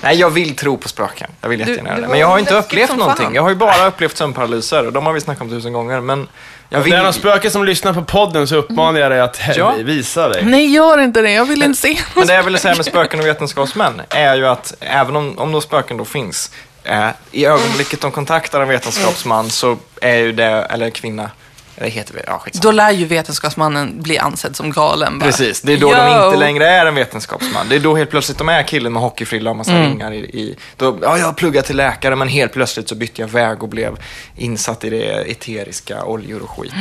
[0.00, 1.30] Nej, jag vill tro på spöken.
[1.40, 2.08] Jag vill jättegärna göra det.
[2.08, 3.24] Men jag har inte upplevt någonting.
[3.26, 3.34] fan.
[3.34, 6.00] Jag har ju bara upplevt sömnparalyser och de har vi snackat om tusen gånger.
[6.00, 6.28] Men
[6.68, 6.92] jag Om vill...
[6.92, 9.74] det är någon spöke som lyssnar på podden så uppmanar jag dig att Ja.
[9.78, 10.44] visa dig.
[10.44, 11.30] Nej, gör inte det.
[11.32, 11.98] Jag vill inte se.
[12.14, 15.52] Men det jag ville säga med spöken och vetenskapsmän är ju att även om, om
[15.52, 16.50] då spöken då finns,
[16.86, 21.30] eh, i ögonblicket de kontaktar en vetenskapsman så är ju det, eller kvinna,
[21.78, 22.62] det heter vi, ja skitsamma.
[22.62, 25.18] Då lär ju vetenskapsmannen bli ansedd som galen.
[25.18, 25.26] Bara.
[25.30, 26.26] Precis, det är då de Yo.
[26.26, 27.68] inte längre är en vetenskapsman.
[27.68, 29.90] Det är då helt plötsligt de är killen med hockeyfrilla och massa Mm.
[29.90, 33.28] ringar i, i då, ja, jag pluggade till läkare men helt plötsligt så bytte jag
[33.28, 33.96] väg och blev
[34.36, 36.72] insatt i det eteriska oljor och skit.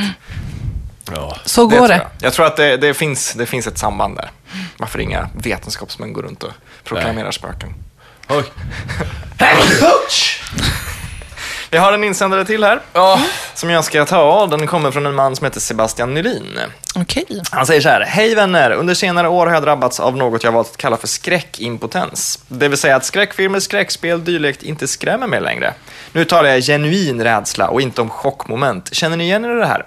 [1.15, 1.37] Ja.
[1.45, 1.95] Så går tror det.
[1.95, 2.07] Jag.
[2.19, 4.31] jag tror att det, det, finns, det finns ett samband där.
[4.77, 6.51] Varför inga vetenskapsmän går runt och
[6.83, 7.73] proklamerar spöken.
[8.29, 8.43] Oj.
[11.71, 12.79] Vi har en insändare till här.
[13.53, 14.47] Som jag ska ta.
[14.47, 16.59] Den kommer från en man som heter Sebastian Nylin.
[16.95, 17.41] Okej.
[17.51, 18.01] Han säger så här.
[18.01, 18.71] Hej vänner!
[18.71, 22.39] Under senare år har jag drabbats av något jag valt att kalla för skräckimpotens.
[22.47, 25.73] Det vill säga att skräckfilmer, skräckspel, dylikt inte skrämmer mig längre.
[26.11, 28.93] Nu talar jag genuin rädsla och inte om chockmoment.
[28.93, 29.85] Känner ni igen er i det här?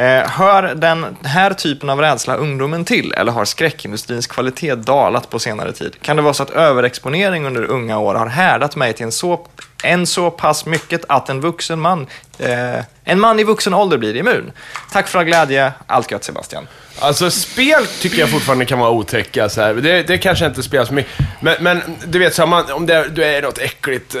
[0.00, 5.38] Eh, hör den här typen av rädsla ungdomen till eller har skräckindustrins kvalitet dalat på
[5.38, 5.96] senare tid?
[6.02, 9.46] Kan det vara så att överexponering under unga år har härdat mig till en så,
[9.82, 12.06] en så pass mycket att en vuxen man,
[12.38, 14.52] eh, en man i vuxen ålder blir immun?
[14.92, 16.68] Tack för all glädje, allt gött Sebastian.
[16.98, 19.48] Alltså spel tycker jag fortfarande kan vara otäcka.
[19.48, 19.74] Så här.
[19.74, 21.12] Det, det kanske inte spelar så mycket.
[21.40, 24.20] Men, men du vet, så här, man, om det, du är i något äckligt, eh,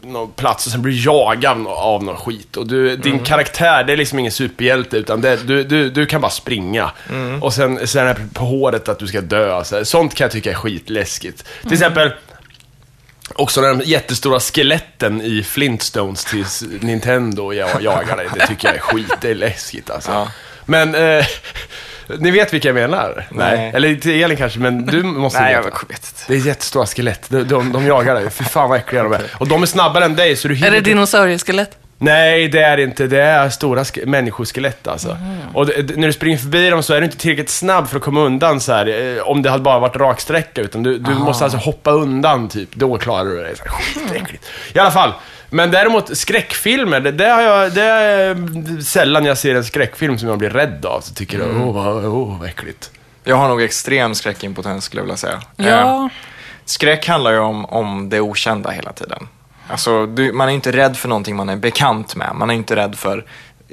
[0.00, 2.56] någon plats och sen blir jagad av någon skit.
[2.56, 6.20] Och du, din karaktär, det är liksom ingen superhjälte, utan det, du, du, du kan
[6.20, 6.90] bara springa.
[7.40, 9.64] Och sen, sen är det på håret att du ska dö.
[9.64, 9.84] Så här.
[9.84, 11.44] Sånt kan jag tycka är skitläskigt.
[11.62, 12.12] Till exempel,
[13.34, 18.28] Också de jättestora skeletten i Flintstones till s- Nintendo jag jagar dig.
[18.34, 20.28] Det tycker jag är skit, det är läskigt alltså.
[20.66, 21.24] Men, eh,
[22.18, 23.26] ni vet vilka jag menar?
[23.30, 23.70] Nej.
[23.74, 25.76] Eller inte Elin kanske, men du måste Nej, jag veta.
[25.88, 26.22] vet inte.
[26.26, 28.30] Det är jättestora skelett, de, de, de jagar dig.
[28.30, 29.22] Fy fan vad äckliga de är.
[29.38, 31.76] Och de är snabbare än dig så du Är hinner det inte- dinosaurieskelett?
[32.02, 33.06] Nej, det är det inte.
[33.06, 35.16] Det är stora ske- människoskelett alltså.
[35.54, 37.96] Och det, det- när du springer förbi dem så är du inte tillräckligt snabb för
[37.96, 40.60] att komma undan så här, eh, om det hade bara varit raksträcka.
[40.60, 42.68] Utan du, du måste alltså hoppa undan typ.
[42.74, 43.56] Då klarar du det.
[43.56, 44.44] Så här, Skitäckligt.
[44.74, 45.12] I alla fall.
[45.50, 50.28] Men däremot skräckfilmer, det, det, har jag, det är sällan jag ser en skräckfilm som
[50.28, 51.00] jag blir rädd av.
[51.00, 52.90] Så tycker jag, åh vad, åh, vad äckligt.
[53.24, 55.40] Jag har nog extrem skräckimpotens skulle jag vilja säga.
[55.58, 56.08] Eh, Ja.
[56.64, 59.28] skräck handlar ju om, om det okända hela tiden.
[59.70, 62.30] Alltså, du, man är inte rädd för någonting man är bekant med.
[62.34, 63.24] Man är inte rädd för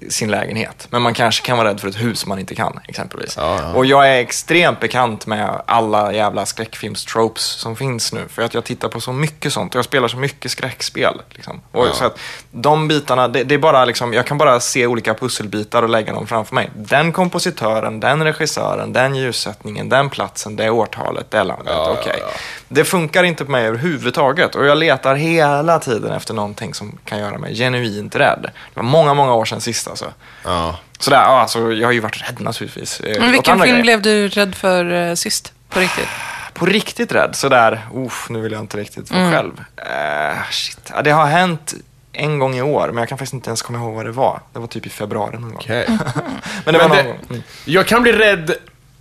[0.10, 0.88] sin lägenhet.
[0.90, 3.38] Men man kanske kan vara rädd för ett hus man inte kan, exempelvis.
[3.76, 8.26] Och jag är extremt bekant med alla jävla skräckfilmstropes som finns nu.
[8.30, 9.76] För att jag tittar på så mycket sånt.
[9.76, 11.22] och Jag spelar så mycket skräckspel.
[11.30, 11.62] Liksom.
[11.72, 12.20] Och så att
[12.52, 16.14] de bitarna, det, det är bara liksom, jag kan bara se olika pusselbitar och lägga
[16.14, 16.70] dem framför mig.
[16.76, 21.74] Den kompositören, den regissören, den ljussättningen, den platsen, det årtalet, det landet.
[21.78, 22.24] Okej.
[22.70, 24.56] Det funkar inte på mig överhuvudtaget.
[24.56, 28.40] Och jag letar hela tiden efter någonting som kan göra mig genuint rädd.
[28.44, 30.14] Det var många, många år sedan sist alltså.
[30.44, 30.80] Ja.
[31.00, 33.00] Sådär, ja, alltså, jag har ju varit rädd naturligtvis.
[33.00, 33.82] eh, Men vilken film grejer.
[33.82, 35.54] blev du rädd för eh, sist?
[35.70, 36.08] På riktigt?
[36.54, 39.34] På riktigt rädd, sådär, uff, nu vill jag inte riktigt vara Mm.
[39.34, 39.64] själv.
[39.78, 40.92] Eh, shit.
[40.96, 41.74] Ja, det har hänt
[42.14, 44.42] en gång i år, men jag kan faktiskt inte ens komma ihåg vad det var.
[44.54, 45.56] Det var typ i februari någon gång.
[45.64, 45.86] Okej.
[46.66, 47.20] Men det var Men någon det- gång.
[47.30, 47.42] Mm.
[47.66, 48.54] Jag kan bli rädd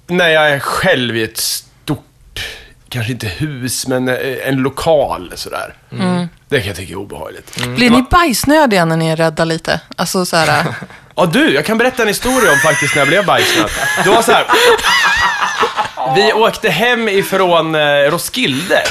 [0.07, 1.41] när jag är själv i ett
[2.89, 5.75] kanske inte hus, men eh, en lokal sådär.
[5.93, 6.29] Mm.
[6.49, 7.67] Det kan jag tycka är obehagligt.
[7.67, 9.81] Blir ni bajsnödiga när ni är rädda lite?
[9.97, 10.65] Alltså så här...
[11.19, 13.73] Ja du, jag kan berätta en historia om faktiskt när jag blev bajsnödig.
[14.05, 14.47] Det var så här.
[16.15, 17.81] Vi åkte hem ifrån eh,
[18.11, 18.83] Roskilde.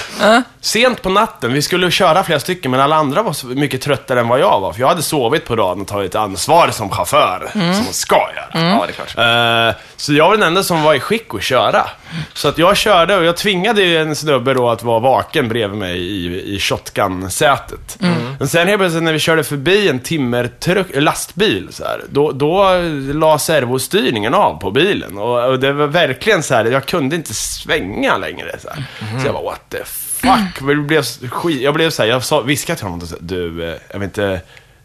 [0.66, 1.53] Sent på natten.
[1.53, 4.59] Vi skulle köra flera stycken, men alla andra var så mycket tröttare än vad jag
[4.59, 4.74] var.
[4.74, 8.70] För jag hade sovit på dagen och tagit ansvar som chaufför, som man ska göra.
[8.70, 9.76] Ja, det är klart.
[9.76, 11.89] Eh, så jag var den enda som var i skick att köra.
[12.34, 15.97] Så att jag körde och jag tvingade en snubbe då att vara vaken bredvid mig
[15.97, 17.97] i, i shotgun-sätet.
[18.39, 22.82] Men sen helt plötsligt när vi körde förbi en timmertruck, lastbil så här, då, då
[23.13, 25.18] la servostyrningen av på bilen.
[25.18, 28.55] Och, och det var verkligen så här, jag kunde inte svänga längre.
[28.59, 28.84] Så, här.
[29.20, 29.78] så jag bara, what the
[30.16, 30.68] fuck?
[30.68, 33.63] Jag blev, skit, jag blev så här, jag sa, viskade till honom, och sa, du,
[33.63, 34.41] eh, jag vill inte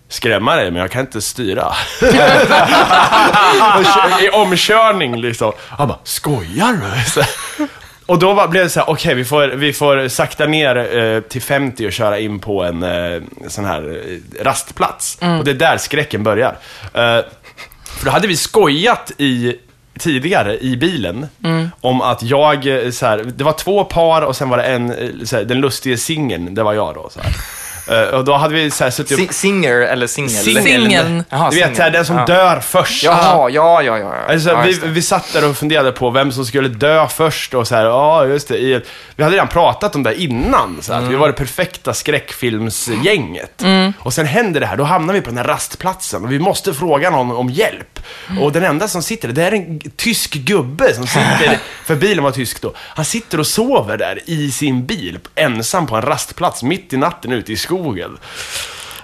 [0.09, 1.72] skrämma dig, men jag kan inte styra.
[4.22, 5.53] I omkörning liksom.
[5.68, 7.22] Han bara, skojar du?
[8.07, 11.20] Och då var, blev det så här, okej vi, får, vi får sakta ner eh,
[11.20, 15.18] till 50 och köra in på en eh, sån här eh, rastplats.
[15.39, 16.57] Och det är där skräcken börjar.
[16.95, 17.20] Eh,
[17.85, 19.55] för då hade vi skojat i
[20.01, 21.68] tidigare i bilen Mm.
[21.80, 24.90] om att jag, eh, så här, det var två par och sen var det en,
[24.92, 27.09] eh, så här, den lustige singeln, det var jag då.
[27.12, 27.32] Så här.
[27.91, 29.34] Eh, och då hade vi så här, suttit upp...
[29.34, 30.30] singer eller singel?
[30.30, 31.24] Singeln.
[31.51, 32.26] Du vet, så här, den som ja.
[32.26, 33.05] dör först.
[33.05, 33.99] Jaha, ja, ja, ja.
[33.99, 34.32] ja.
[34.32, 37.68] Alltså, ja vi, vi satt där och funderade på vem som skulle dö först och
[37.68, 38.59] så här, ja just det.
[38.59, 38.80] I,
[39.16, 43.64] vi hade redan pratat om det innan, så att vi var det perfekta skräckfilmsgänget.
[43.99, 46.74] Och sen händer det här, då hamnar vi på den här rastplatsen och vi måste
[46.74, 48.01] fråga någon om hjälp.
[48.41, 52.24] Och den enda som sitter där, det är en tysk gubbe som sitter, för bilen
[52.24, 52.72] var tysk då.
[52.76, 57.32] Han sitter och sover där i sin bil, ensam på en rastplats mitt i natten
[57.32, 57.80] ute i skogen.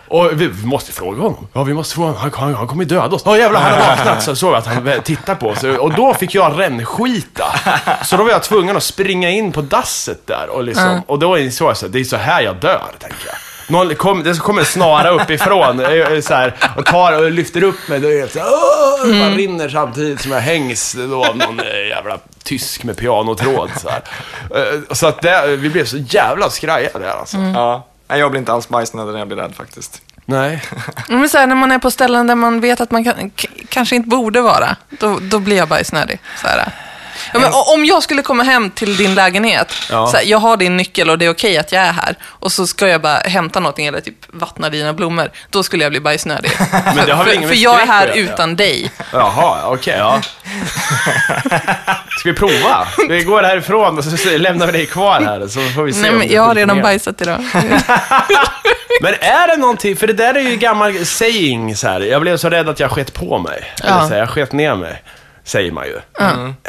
[0.09, 1.49] Och vi, vi måste fråga honom.
[1.53, 2.21] Ja, vi måste fråga honom.
[2.23, 3.23] Han, han, han kommer döda oss.
[3.25, 4.23] Ja, jävlar, han har vaknat.
[4.23, 5.65] Så såg jag att han tittar på oss.
[5.65, 7.45] Och då fick jag rännskita.
[8.05, 10.49] Så då var jag tvungen att springa in på dasset där.
[10.51, 13.37] Och, liksom, och då insåg jag att det är så här jag dör, tänker jag.
[13.69, 17.89] Någon kom, det kommer en snara uppifrån eh, så här, och tar och lyfter upp
[17.89, 18.01] mig.
[18.01, 19.13] Då är det så här!
[19.13, 23.71] Det bara rinner samtidigt som jag hängs då av någon eh, jävla tysk med pianotråd.
[23.83, 24.03] Så, här.
[24.55, 27.37] Eh, så att det, vi blev så jävla skraja där alltså.
[27.37, 27.87] Ja.
[28.09, 30.03] Nej, jag blir inte alls bajsnödig när jag blir rädd faktiskt.
[30.25, 30.63] Nej.
[31.09, 33.31] Men så här, när man är på ställen där man vet att man kan,
[33.69, 36.21] kanske inte borde vara, då, då blir jag bajsnödig.
[36.41, 36.73] Så här.
[37.33, 40.07] Ja, men, om jag skulle komma hem till din lägenhet, Ja.
[40.07, 42.53] så här, jag har din nyckel och det är okej att jag är här, och
[42.53, 46.01] så ska jag bara hämta någonting eller typ vattna dina blommor, då skulle jag bli
[46.01, 46.51] bajsnödig.
[46.97, 48.91] Men det har för ingen för med jag är här utan dig.
[49.13, 50.21] Jaha, okej, ja.
[52.19, 52.87] Ska vi prova?
[53.09, 56.13] Vi går härifrån och så lämnar vi dig kvar här så får vi se Nej,
[56.13, 56.83] men jag har redan ner.
[56.83, 57.45] bajsat idag.
[59.03, 62.01] Men är det någonting, för det där är ju gammal saying så här.
[62.01, 63.75] Jag blev så rädd att jag sket på mig.
[63.83, 64.01] Eller Ja.
[64.09, 65.03] så här, jag sket ner mig.
[65.47, 66.01] Säger man ju.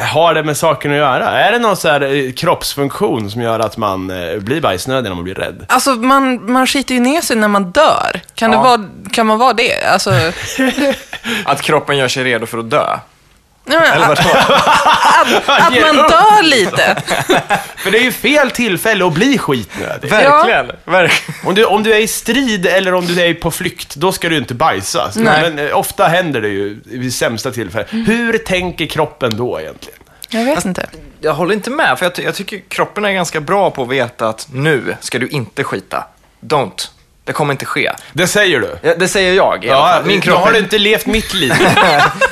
[0.04, 1.30] Har det med saken att göra?
[1.32, 5.16] Är det någon så här eh, kroppsfunktion som gör att man eh, blir bajsnödig när
[5.16, 5.66] man blir rädd?
[5.70, 8.22] Alltså, man, man skiter ju ner sig när man dör.
[8.36, 8.64] Kan, det Ja.
[8.64, 9.84] vara, kan man vara det?
[9.86, 10.12] Alltså,
[11.46, 12.98] Att kroppen gör sig redo för att dö.
[13.68, 14.22] Eller vadå?
[15.46, 16.96] att Ger man dör lite.
[17.78, 20.10] För det är ju fel tillfälle att bli skitnödig.
[20.10, 20.72] Verkligen.
[20.86, 21.36] Verkligen.
[21.46, 24.30] Om du, om du är i strid eller om du är på flykt, då ska
[24.30, 25.10] du inte bajsa.
[25.16, 25.42] Nej.
[25.42, 27.86] Men eh, ofta händer det ju vid sämsta tillfälle.
[27.90, 30.00] Hur tänker kroppen då egentligen?
[30.30, 30.86] Jag vet inte.
[31.22, 33.90] Jag håller inte med, för jag, ty- jag tycker kroppen är ganska bra på att
[33.90, 36.04] veta att nu ska du inte skita.
[36.42, 36.88] Don't.
[37.28, 37.92] Det kommer inte ske.
[38.14, 38.78] Det säger du?
[38.82, 40.06] Ja, det säger jag i alla fall.
[40.06, 41.54] Min kropp, då har du inte levt mitt liv.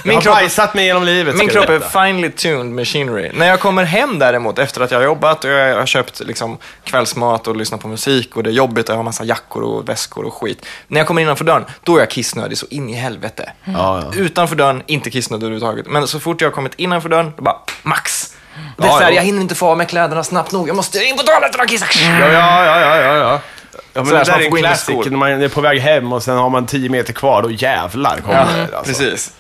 [0.04, 3.32] min jag har bajsat mig genom livet, min kropp är finely tuned machinery.
[3.34, 6.58] När jag kommer hem däremot, efter att jag har jobbat och jag har köpt liksom,
[6.84, 9.90] kvällsmat och lyssnat på musik och det är jobbigt och jag har massa jackor och
[9.90, 10.66] väskor och skit.
[10.88, 13.52] När jag kommer innanför dörren, då är jag kissnödig så in i helvete.
[13.66, 13.74] Ja,
[14.14, 14.20] ja.
[14.20, 15.88] Utanför dörren, inte kissnödig överhuvudtaget.
[15.88, 18.34] Men så fort jag har kommit innanför dörren, då bara max.
[18.78, 19.16] Det är Ja, så här, ja.
[19.16, 20.70] jag hinner inte få av mig kläderna snabbt nog.
[20.70, 21.86] Jag måste in på toaletten och kissa.
[21.94, 23.40] Ja, ja, ja, ja, ja.
[23.96, 24.02] Ja.
[24.04, 24.84] Men Så det där är en classic.
[24.84, 25.10] skor.
[25.10, 28.18] När man är på väg hem och sen har man 10 meter kvar, då jävlar
[28.18, 28.78] kommer Ja, det.
[28.78, 28.94] Alltså.
[29.04, 29.32] precis.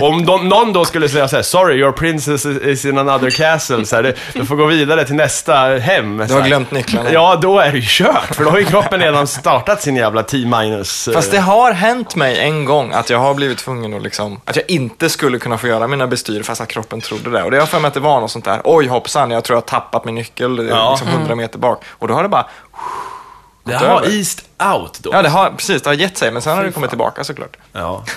[0.00, 3.86] Om någon, någon då skulle säga så här, sorry, your princess is in another castle,
[3.86, 6.16] så här, du, du får gå vidare till nästa hem.
[6.18, 6.48] Du så har här.
[6.48, 7.12] glömt nycklarna.
[7.12, 10.22] Ja, då är det ju kört, för då har ju kroppen redan startat sin jävla
[10.22, 11.08] T-minus.
[11.08, 14.40] eh, Fast det har hänt mig en gång att jag har blivit tvungen att liksom,
[14.44, 17.42] att jag inte skulle kunna få göra mina bestyr fast att kroppen trodde det.
[17.42, 19.54] Och det har för mig att det var något sånt där, oj hoppsan, jag tror
[19.56, 20.90] jag har tappat min nyckel Ja.
[20.90, 21.82] liksom 100 meter bak.
[21.90, 22.46] Och då har det bara,
[23.64, 24.16] det har över.
[24.16, 24.44] eased
[24.74, 25.10] out då.
[25.12, 26.96] ja det har, precis, det har gett sig, men sen har det kommit fan.
[26.96, 27.56] tillbaka såklart.
[27.72, 28.04] Ja.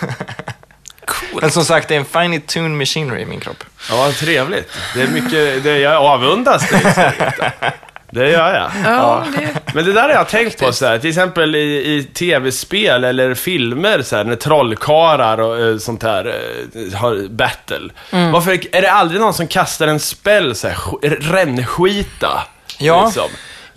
[1.41, 3.63] Men som sagt, det är en finely tuned machinery i min kropp.
[3.89, 4.71] Ja, trevligt.
[4.95, 6.81] Det är mycket, det, jag avundas dig.
[8.11, 8.71] Det gör jag.
[8.95, 9.73] Ja, det...
[9.73, 11.59] Men det där har jag tänkt på så här, till exempel i,
[11.97, 16.25] i tv-spel eller filmer så här, när trollkarlar och eh, sånt här
[16.75, 17.89] eh, har battle.
[18.11, 18.31] Mm.
[18.31, 22.43] Varför är det aldrig någon som kastar en spell så här, sk- rännskita?
[22.77, 23.05] Ja.
[23.05, 23.29] Liksom?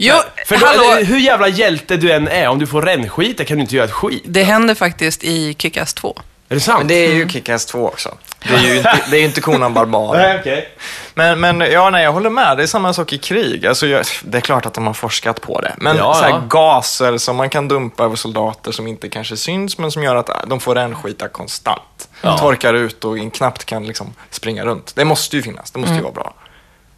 [0.03, 0.15] Jo,
[0.47, 3.61] För då, hallå, hur jävla hjälte du än är, om du får rännskita kan du
[3.61, 4.23] inte göra ett skit.
[4.27, 6.17] det händer faktiskt i Kick-Ass 2.
[6.49, 6.79] Är det sant?
[6.79, 8.15] Men det är ju Kick-Ass 2 också.
[8.49, 10.15] Det är ju inte, det är ju inte konan barbar.
[10.17, 10.69] Nej, okej.
[11.15, 12.57] Men, men ja, nej, jag håller med.
[12.57, 13.67] Det är samma sak i krig.
[13.67, 15.75] Alltså, jag, det är klart att de har forskat på det.
[15.79, 16.43] Men Ja, så här, ja.
[16.49, 20.31] gaser som man kan dumpa över soldater som inte kanske syns, men som gör att
[20.47, 22.09] de får rännskita konstant.
[22.23, 22.39] Ja.
[22.39, 24.93] Torkar ut och knappt kan liksom springa runt.
[24.97, 25.71] Det måste ju finnas.
[25.71, 26.35] Det måste ju vara bra.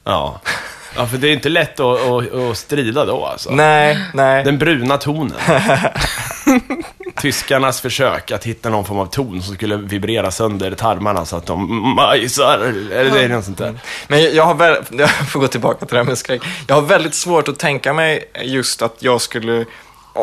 [0.04, 0.40] Ja.
[0.96, 3.50] ja, för det är inte lätt att, att, att strida då alltså.
[3.50, 4.44] Nej, nej.
[4.44, 5.36] Den bruna tonen.
[7.20, 11.46] Tyskarnas försök att hitta någon form av ton som skulle vibrera sönder tarmarna så att
[11.46, 12.58] de majsar.
[12.92, 13.74] Eller det är något sånt där.
[14.08, 16.42] Men jag har väl, jag får gå tillbaka till det här med skräck.
[16.66, 19.64] Jag har väldigt svårt att tänka mig just att jag skulle,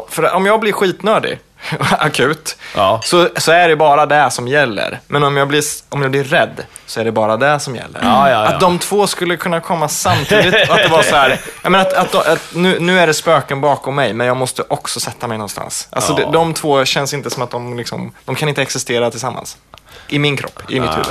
[0.10, 1.40] för om jag blir skitnödig,
[2.00, 3.02] akut, Ja.
[3.04, 5.00] så, så är det bara det som gäller.
[5.08, 8.00] Men om jag, blir, om jag blir rädd så är det bara det som gäller.
[8.04, 8.38] Ja, ja.
[8.48, 11.94] Att de två skulle kunna komma samtidigt att det var så här, jag menar att,
[11.94, 15.38] att, att nu, nu är det spöken bakom mig, men jag måste också sätta mig
[15.38, 15.88] någonstans.
[15.92, 19.58] Alltså de, de två känns inte som att de liksom, de kan inte existera tillsammans.
[20.08, 21.06] I min kropp, i mitt huvud.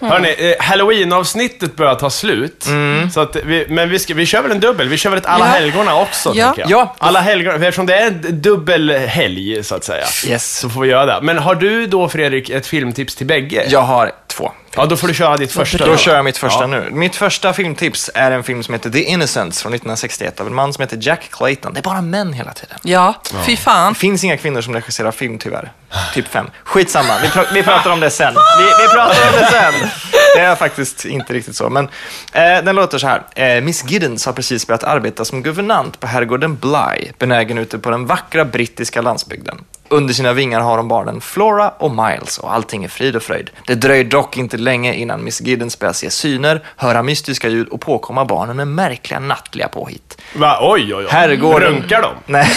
[0.00, 2.66] Hörni, eh, Halloween-avsnittet börjar ta slut.
[3.14, 4.88] Så att vi, men vi, ska, vi kör väl en dubbel?
[4.88, 5.50] Vi kör väl ett Alla Ja.
[5.50, 6.44] helgona också, Ja.
[6.46, 6.70] tänker jag.
[6.70, 6.94] Ja.
[6.98, 10.04] Alla helgona, eftersom det är en dubbel helg, så att säga.
[10.26, 10.58] Yes.
[10.58, 11.18] Så får vi göra det.
[11.22, 13.66] Men har du då, Fredrik, ett filmtips till bägge?
[13.68, 14.52] Jag har två.
[14.76, 15.86] Ja, då får du köra ditt första.
[15.86, 16.66] Då kör jag mitt första Ja.
[16.66, 16.88] nu.
[16.92, 20.72] Mitt första filmtips är en film som heter The Innocents från 1961 av en man
[20.72, 21.72] som heter Jack Clayton.
[21.72, 22.78] Det är bara män hela tiden.
[22.82, 23.14] Ja,
[23.46, 23.92] fy fan.
[23.92, 25.72] Det finns inga kvinnor som regisserar film tyvärr.
[26.14, 26.50] Typ fem.
[26.64, 28.34] Skitsamma, vi, pr- vi pratar om det sen.
[28.58, 29.88] Vi, vi pratar om det sen.
[30.34, 31.70] Det är faktiskt inte riktigt så.
[31.70, 31.84] Men
[32.32, 33.22] eh, den låter så här.
[33.34, 37.90] Eh, Miss Giddens har precis börjat arbeta som guvernant på herrgården Bly, benägen ute på
[37.90, 39.64] den vackra brittiska landsbygden.
[39.90, 43.50] Under sina vingar har hon barnen Flora och Miles och allting är frid och fröjd.
[43.66, 47.80] Det dröjer dock inte länge innan Miss Giddens börjar se syner, höra mystiska ljud och
[47.80, 50.20] påkomma barnen med märkliga nattliga påhitt.
[50.36, 50.58] Va?
[50.60, 51.06] Oj, oj, oj.
[51.10, 51.72] Herrgården...
[51.72, 52.10] Runkar de?
[52.26, 52.50] Nej.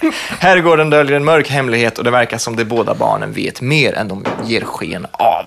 [0.38, 4.08] Herrgården döljer en mörk hemlighet och det verkar som de båda barnen vet mer än
[4.08, 5.44] de ger sken av.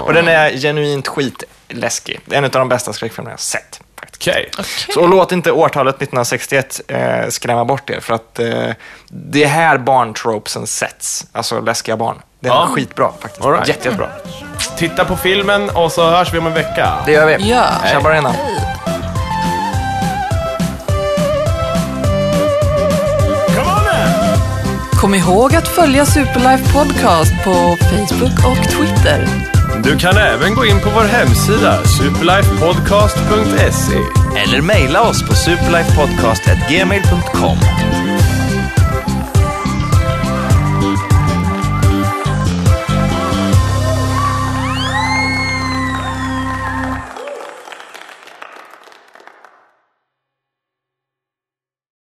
[0.00, 2.20] Och den är genuint skitläskig.
[2.24, 3.80] Det är en av de bästa skräckfilmerna jag har sett.
[4.20, 4.50] Okej.
[4.94, 8.70] Så låt inte årtalet 1961 eh, skrämma bort er, för att eh,
[9.08, 11.26] det är här barntropesen sätts.
[11.32, 12.16] Alltså läskiga barn.
[12.40, 12.68] Det är Ja.
[12.74, 13.44] skitbra faktiskt.
[13.44, 13.68] All right.
[13.68, 14.08] Jätte, jättebra.
[14.76, 16.92] Titta på filmen och så hörs vi om en vecka.
[17.06, 17.50] Det gör vi.
[17.50, 17.64] Ja.
[18.02, 18.34] Bara innan.
[25.00, 29.28] Kom ihåg att följa Superlife Podcast på Facebook och Twitter.
[29.84, 33.98] Du kan även gå in på vår hemsida, superlifepodcast.se.
[34.42, 37.58] Eller mejla oss på superlifepodcast.gmail.com.